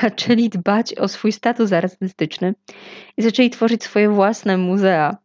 zaczęli 0.00 0.48
dbać 0.48 0.94
o 0.94 1.08
swój 1.08 1.32
status 1.32 1.72
artystyczny 1.72 2.54
i 3.16 3.22
zaczęli 3.22 3.50
tworzyć 3.50 3.84
swoje 3.84 4.08
własne 4.08 4.56
muzea 4.56 5.16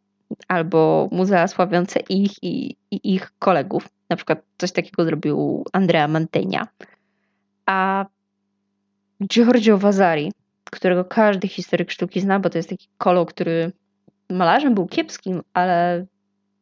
albo 0.48 1.10
muzea 1.12 1.48
sławiące 1.48 2.00
ich 2.10 2.32
i, 2.42 2.76
i 2.92 3.14
ich 3.14 3.32
kolegów. 3.40 3.90
Na 4.10 4.16
przykład 4.16 4.40
coś 4.58 4.72
takiego 4.72 5.06
zrobił 5.06 5.64
Andrea 5.74 6.08
Mantegna. 6.08 6.68
A 7.66 8.06
Giorgio 9.24 9.78
Vasari, 9.78 10.32
którego 10.72 11.06
każdy 11.06 11.48
historyk 11.48 11.92
sztuki 11.92 12.22
zna, 12.22 12.40
bo 12.40 12.50
to 12.50 12.58
jest 12.58 12.70
taki 12.70 12.88
kolo, 12.98 13.26
który 13.26 13.72
malarzem 14.30 14.76
był 14.76 14.88
kiepskim, 14.88 15.42
ale 15.54 16.06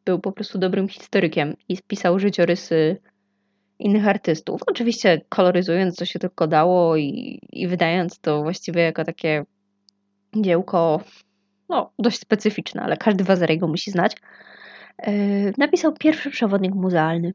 był 0.05 0.19
po 0.19 0.31
prostu 0.31 0.57
dobrym 0.57 0.87
historykiem 0.87 1.55
i 1.69 1.77
spisał 1.77 2.19
życiorysy 2.19 2.97
innych 3.79 4.07
artystów. 4.07 4.61
Oczywiście 4.67 5.21
koloryzując, 5.29 5.95
co 5.95 6.05
się 6.05 6.19
tylko 6.19 6.47
dało 6.47 6.97
i, 6.97 7.39
i 7.51 7.67
wydając 7.67 8.19
to 8.19 8.43
właściwie 8.43 8.81
jako 8.81 9.03
takie 9.03 9.45
dziełko 10.35 11.01
no, 11.69 11.91
dość 11.99 12.19
specyficzne, 12.19 12.81
ale 12.81 12.97
każdy 12.97 13.23
Wazary 13.23 13.57
go 13.57 13.67
musi 13.67 13.91
znać. 13.91 14.15
Yy, 15.07 15.53
napisał 15.57 15.93
pierwszy 15.93 16.29
przewodnik 16.29 16.75
muzealny. 16.75 17.33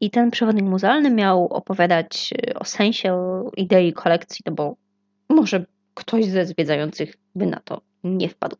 I 0.00 0.10
ten 0.10 0.30
przewodnik 0.30 0.64
muzealny 0.64 1.10
miał 1.10 1.46
opowiadać 1.46 2.34
e, 2.48 2.54
o 2.54 2.64
sensie, 2.64 3.12
o 3.12 3.50
idei 3.56 3.92
kolekcji, 3.92 4.42
no 4.46 4.52
bo 4.52 4.76
może 5.28 5.64
ktoś 5.94 6.26
ze 6.26 6.46
zwiedzających 6.46 7.14
by 7.34 7.46
na 7.46 7.60
to 7.60 7.80
nie 8.04 8.28
wpadł. 8.28 8.56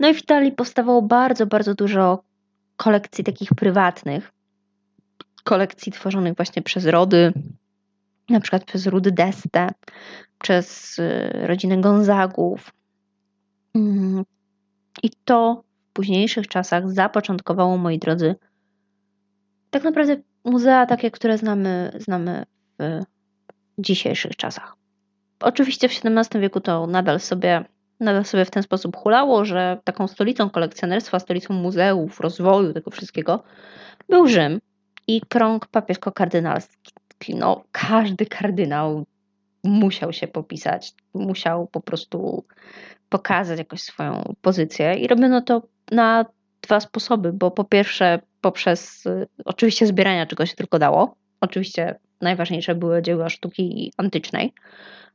No 0.00 0.08
i 0.08 0.14
w 0.14 0.22
Italii 0.22 0.52
powstawało 0.52 1.02
bardzo, 1.02 1.46
bardzo 1.46 1.74
dużo 1.74 2.22
kolekcji 2.76 3.24
takich 3.24 3.48
prywatnych, 3.48 4.32
kolekcji 5.44 5.92
tworzonych 5.92 6.36
właśnie 6.36 6.62
przez 6.62 6.86
rody, 6.86 7.32
na 8.28 8.40
przykład 8.40 8.64
przez 8.64 8.86
Rudy 8.86 9.12
Deste, 9.12 9.68
przez 10.38 10.98
y, 10.98 11.30
rodzinę 11.32 11.80
Gonzagów. 11.80 12.72
I 15.02 15.10
to 15.24 15.62
w 15.90 15.92
późniejszych 15.92 16.48
czasach 16.48 16.90
zapoczątkowało, 16.90 17.76
moi 17.76 17.98
drodzy, 17.98 18.34
tak 19.70 19.84
naprawdę 19.84 20.16
muzea 20.44 20.86
takie, 20.86 21.10
które 21.10 21.38
znamy, 21.38 21.92
znamy 21.98 22.44
w 22.78 23.00
dzisiejszych 23.78 24.36
czasach. 24.36 24.76
Oczywiście 25.40 25.88
w 25.88 25.92
XVII 26.04 26.40
wieku 26.40 26.60
to 26.60 26.86
nadal 26.86 27.20
sobie, 27.20 27.64
nadal 28.00 28.24
sobie 28.24 28.44
w 28.44 28.50
ten 28.50 28.62
sposób 28.62 28.96
hulało, 28.96 29.44
że 29.44 29.78
taką 29.84 30.08
stolicą 30.08 30.50
kolekcjonerstwa, 30.50 31.18
stolicą 31.18 31.54
muzeów, 31.54 32.20
rozwoju 32.20 32.72
tego 32.72 32.90
wszystkiego 32.90 33.42
był 34.08 34.26
Rzym 34.26 34.60
i 35.06 35.20
krąg 35.20 35.66
papiesko-kardynalski. 35.66 37.34
No, 37.34 37.64
każdy 37.72 38.26
kardynał 38.26 39.04
musiał 39.64 40.12
się 40.12 40.28
popisać, 40.28 40.94
musiał 41.14 41.66
po 41.66 41.80
prostu 41.80 42.44
pokazać 43.08 43.58
jakoś 43.58 43.82
swoją 43.82 44.34
pozycję 44.42 44.94
i 44.94 45.06
robiono 45.06 45.40
to 45.40 45.62
na 45.90 46.24
dwa 46.62 46.80
sposoby, 46.80 47.32
bo 47.32 47.50
po 47.50 47.64
pierwsze 47.64 48.20
poprzez 48.40 49.04
oczywiście 49.44 49.86
zbierania 49.86 50.26
czego 50.26 50.46
się 50.46 50.56
tylko 50.56 50.78
dało, 50.78 51.14
oczywiście 51.40 51.98
najważniejsze 52.20 52.74
były 52.74 53.02
dzieła 53.02 53.28
sztuki 53.28 53.92
antycznej, 53.96 54.52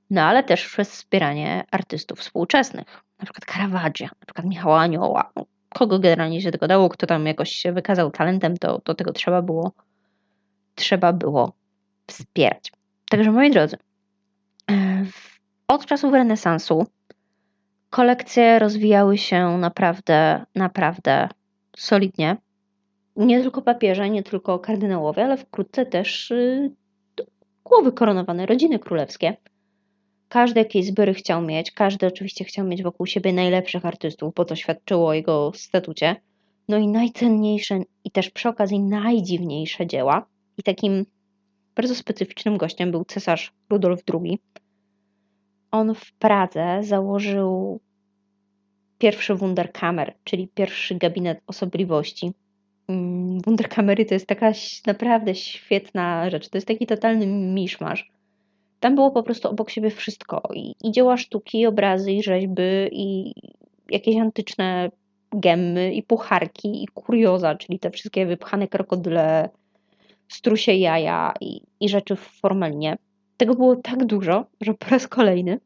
no 0.10 0.21
ale 0.21 0.43
też 0.43 0.65
przez 0.65 0.91
wspieranie 0.91 1.63
artystów 1.71 2.19
współczesnych, 2.19 3.03
na 3.19 3.25
przykład 3.25 3.45
Caravaggia, 3.45 4.08
na 4.08 4.25
przykład 4.25 4.47
Michała 4.47 4.79
Anioła, 4.79 5.32
no, 5.36 5.45
kogo 5.69 5.99
generalnie 5.99 6.41
się 6.41 6.51
tego 6.51 6.67
dało, 6.67 6.89
kto 6.89 7.08
tam 7.08 7.25
jakoś 7.25 7.51
się 7.51 7.71
wykazał 7.71 8.12
talentem, 8.12 8.58
to, 8.58 8.81
to 8.81 8.94
tego 8.94 9.13
trzeba 9.13 9.41
było, 9.41 9.71
trzeba 10.75 11.13
było 11.13 11.54
wspierać. 12.08 12.71
Także 13.10 13.31
moi 13.31 13.52
drodzy, 13.52 13.77
od 15.68 15.86
czasów 15.86 16.14
renesansu 16.14 16.86
kolekcje 17.90 18.60
rozwijały 18.60 19.18
się 19.18 19.58
naprawdę, 19.58 20.46
naprawdę 20.56 21.30
solidnie. 21.78 22.38
Nie 23.16 23.42
tylko 23.42 23.62
papieże, 23.62 24.10
nie 24.10 24.24
tylko 24.24 24.60
kardynałowie, 24.60 25.24
ale 25.24 25.38
wkrótce 25.38 25.86
też 25.86 26.32
y, 26.32 26.72
głowy 27.64 27.92
koronowane, 27.92 28.46
rodziny 28.46 28.80
królewskie. 28.80 29.38
Każdy 30.30 30.60
jakieś 30.60 30.86
zbiory 30.86 31.14
chciał 31.14 31.42
mieć, 31.42 31.72
każdy 31.72 32.08
oczywiście 32.08 32.46
chciał 32.46 32.66
mieć 32.66 32.84
wokół 32.84 33.06
siebie 33.06 33.34
najlepszych 33.34 33.86
artystów, 33.86 34.34
bo 34.34 34.46
to 34.46 34.56
świadczyło 34.56 35.08
o 35.08 35.14
jego 35.14 35.52
statucie. 35.56 36.16
No 36.70 36.78
i 36.78 36.88
najcenniejsze 36.88 37.80
i 38.04 38.12
też 38.12 38.30
przy 38.30 38.50
okazji 38.50 38.80
najdziwniejsze 38.80 39.88
dzieła. 39.88 40.26
I 40.58 40.64
takim 40.64 41.06
bardzo 41.76 41.96
specyficznym 41.96 42.58
gościem 42.58 42.92
był 42.92 43.06
cesarz 43.06 43.54
Rudolf 43.69 44.02
II. 44.13 44.40
on 45.71 45.96
w 45.96 46.12
Pradze 46.13 46.80
założył 46.84 47.80
pierwszy 48.98 49.36
Wunderkammer, 49.36 50.13
czyli 50.24 50.48
pierwszy 50.48 50.96
gabinet 50.96 51.42
osobliwości. 51.48 52.34
Mm, 52.88 53.40
Wunderkamery 53.42 54.06
to 54.06 54.13
jest 54.13 54.28
taka 54.28 54.52
naprawdę 54.88 55.36
świetna 55.36 56.30
rzecz. 56.30 56.50
To 56.50 56.58
jest 56.58 56.67
taki 56.67 56.86
totalny 56.86 57.28
miszmasz. 57.28 58.12
Tam 58.80 58.96
było 58.96 59.12
po 59.12 59.24
prostu 59.24 59.50
obok 59.50 59.69
siebie 59.69 59.90
wszystko. 59.90 60.42
I, 60.54 60.74
i 60.84 60.92
dzieła 60.92 61.17
sztuki, 61.17 61.60
i 61.60 61.65
obrazy, 61.65 62.12
i 62.12 62.24
rzeźby, 62.24 62.63
i 62.92 63.34
jakieś 63.90 64.17
antyczne 64.17 64.90
gemmy, 65.32 65.94
i 65.94 66.04
pucharki, 66.04 66.84
i 66.84 66.88
kurioza, 66.88 67.56
czyli 67.56 67.80
te 67.80 67.92
wszystkie 67.92 68.26
wypchane 68.26 68.67
krokodyle, 68.67 69.50
strusie 70.36 70.73
jaja 70.73 71.34
i, 71.42 71.62
i 71.79 71.90
rzeczy 71.90 72.15
w. 72.15 72.98
Tego 73.38 73.56
było 73.56 73.75
tak 73.75 74.06
dużo, 74.06 74.46
że 74.62 74.73
po 74.73 74.90
raz 74.90 75.08
kolejny 75.08 75.60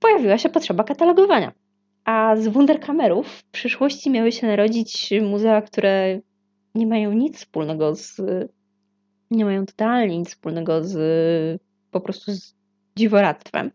pojawiła 0.00 0.38
się 0.38 0.48
potrzeba 0.48 0.84
katalogowania. 0.84 1.52
A 2.04 2.36
z 2.36 2.48
Wunderkamerów 2.48 3.28
w 3.28 3.44
przyszłości 3.44 4.10
miały 4.10 4.32
się 4.32 4.46
narodzić 4.46 5.10
muzea, 5.22 5.62
które 5.62 6.20
nie 6.74 6.86
mają 6.86 7.12
nic 7.12 7.36
wspólnego 7.36 7.94
z. 7.94 8.20
nie 9.30 9.44
mają 9.44 9.66
totalnie 9.66 10.18
nic 10.18 10.28
wspólnego 10.28 10.84
z 10.84 10.96
po 11.90 12.00
prostu 12.00 12.32
z 12.32 12.54
dziworadztwem, 12.96 13.70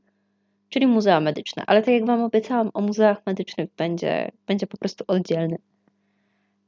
czyli 0.70 0.88
muzea 0.88 1.20
medyczne. 1.20 1.64
Ale 1.68 1.82
tak 1.82 1.94
jak 1.94 2.06
Wam 2.06 2.22
obiecałam, 2.22 2.70
o 2.74 2.82
muzeach 2.82 3.22
medycznych 3.26 3.70
będzie, 3.78 4.32
będzie 4.48 4.68
po 4.68 4.78
prostu 4.78 5.04
oddzielny 5.08 5.58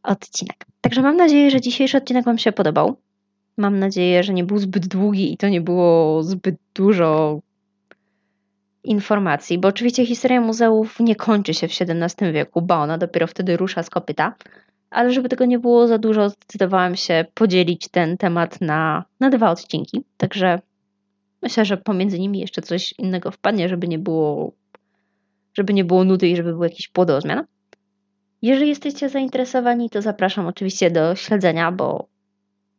odcinek. 0.03 0.65
Także 0.81 1.01
mam 1.01 1.17
nadzieję, 1.17 1.51
że 1.51 1.61
dzisiejszy 1.61 1.97
odcinek 1.97 2.25
Wam 2.25 2.37
się 2.37 2.51
podobał. 2.51 2.97
Mam 3.57 3.79
nadzieję, 3.79 4.23
że 4.23 4.33
nie 4.33 4.43
był 4.43 4.57
zbyt 4.57 4.87
długi 4.87 5.33
i 5.33 5.37
to 5.37 5.49
nie 5.49 5.61
było 5.61 6.23
zbyt 6.23 6.55
dużo 6.75 7.39
informacji, 8.83 9.57
bo 9.57 9.67
oczywiście 9.67 10.05
historia 10.05 10.41
muzeów 10.41 10.99
nie 10.99 11.15
kończy 11.15 11.53
się 11.53 11.67
w 11.67 11.71
XVII 11.81 12.31
wieku, 12.31 12.61
bo 12.61 12.75
ona 12.75 12.97
dopiero 12.97 13.27
wtedy 13.27 13.57
rusza 13.57 13.83
z 13.83 13.89
kopyta, 13.89 14.35
ale 14.89 15.11
żeby 15.11 15.29
tego 15.29 15.45
nie 15.45 15.59
było 15.59 15.87
za 15.87 15.97
dużo, 15.97 16.29
zdecydowałam 16.29 16.95
się 16.95 17.25
podzielić 17.33 17.87
ten 17.87 18.17
temat 18.17 18.61
na, 18.61 19.03
na 19.19 19.29
dwa 19.29 19.51
odcinki, 19.51 20.03
także 20.17 20.59
myślę, 21.41 21.65
że 21.65 21.77
pomiędzy 21.77 22.19
nimi 22.19 22.39
jeszcze 22.39 22.61
coś 22.61 22.93
innego 22.99 23.31
wpadnie, 23.31 23.69
żeby 23.69 23.87
nie 23.87 23.99
było 23.99 24.51
żeby 25.53 25.73
nie 25.73 25.85
było 25.85 26.03
nudy 26.03 26.27
i 26.27 26.35
żeby 26.35 26.53
był 26.53 26.63
jakiś 26.63 26.87
płodozmian. 26.87 27.45
Jeżeli 28.43 28.69
jesteście 28.69 29.09
zainteresowani, 29.09 29.89
to 29.89 30.01
zapraszam 30.01 30.47
oczywiście 30.47 30.91
do 30.91 31.15
śledzenia, 31.15 31.71
bo, 31.71 32.07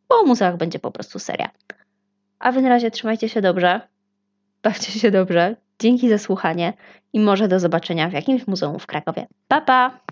bo 0.08 0.20
o 0.20 0.24
muzeach 0.24 0.56
będzie 0.56 0.78
po 0.78 0.90
prostu 0.90 1.18
seria. 1.18 1.50
A 2.38 2.52
wy 2.52 2.62
na 2.62 2.68
razie 2.68 2.90
trzymajcie 2.90 3.28
się 3.28 3.40
dobrze, 3.40 3.80
bawcie 4.62 4.92
się 4.92 5.10
dobrze, 5.10 5.56
Dzięki 5.78 6.08
za 6.08 6.18
słuchanie 6.18 6.72
i 7.12 7.20
może 7.20 7.48
do 7.48 7.60
zobaczenia 7.60 8.08
w 8.08 8.12
jakimś 8.12 8.46
muzeum 8.46 8.78
w 8.78 8.86
Krakowie. 8.86 9.26
Pa, 9.48 9.60
pa! 9.60 10.03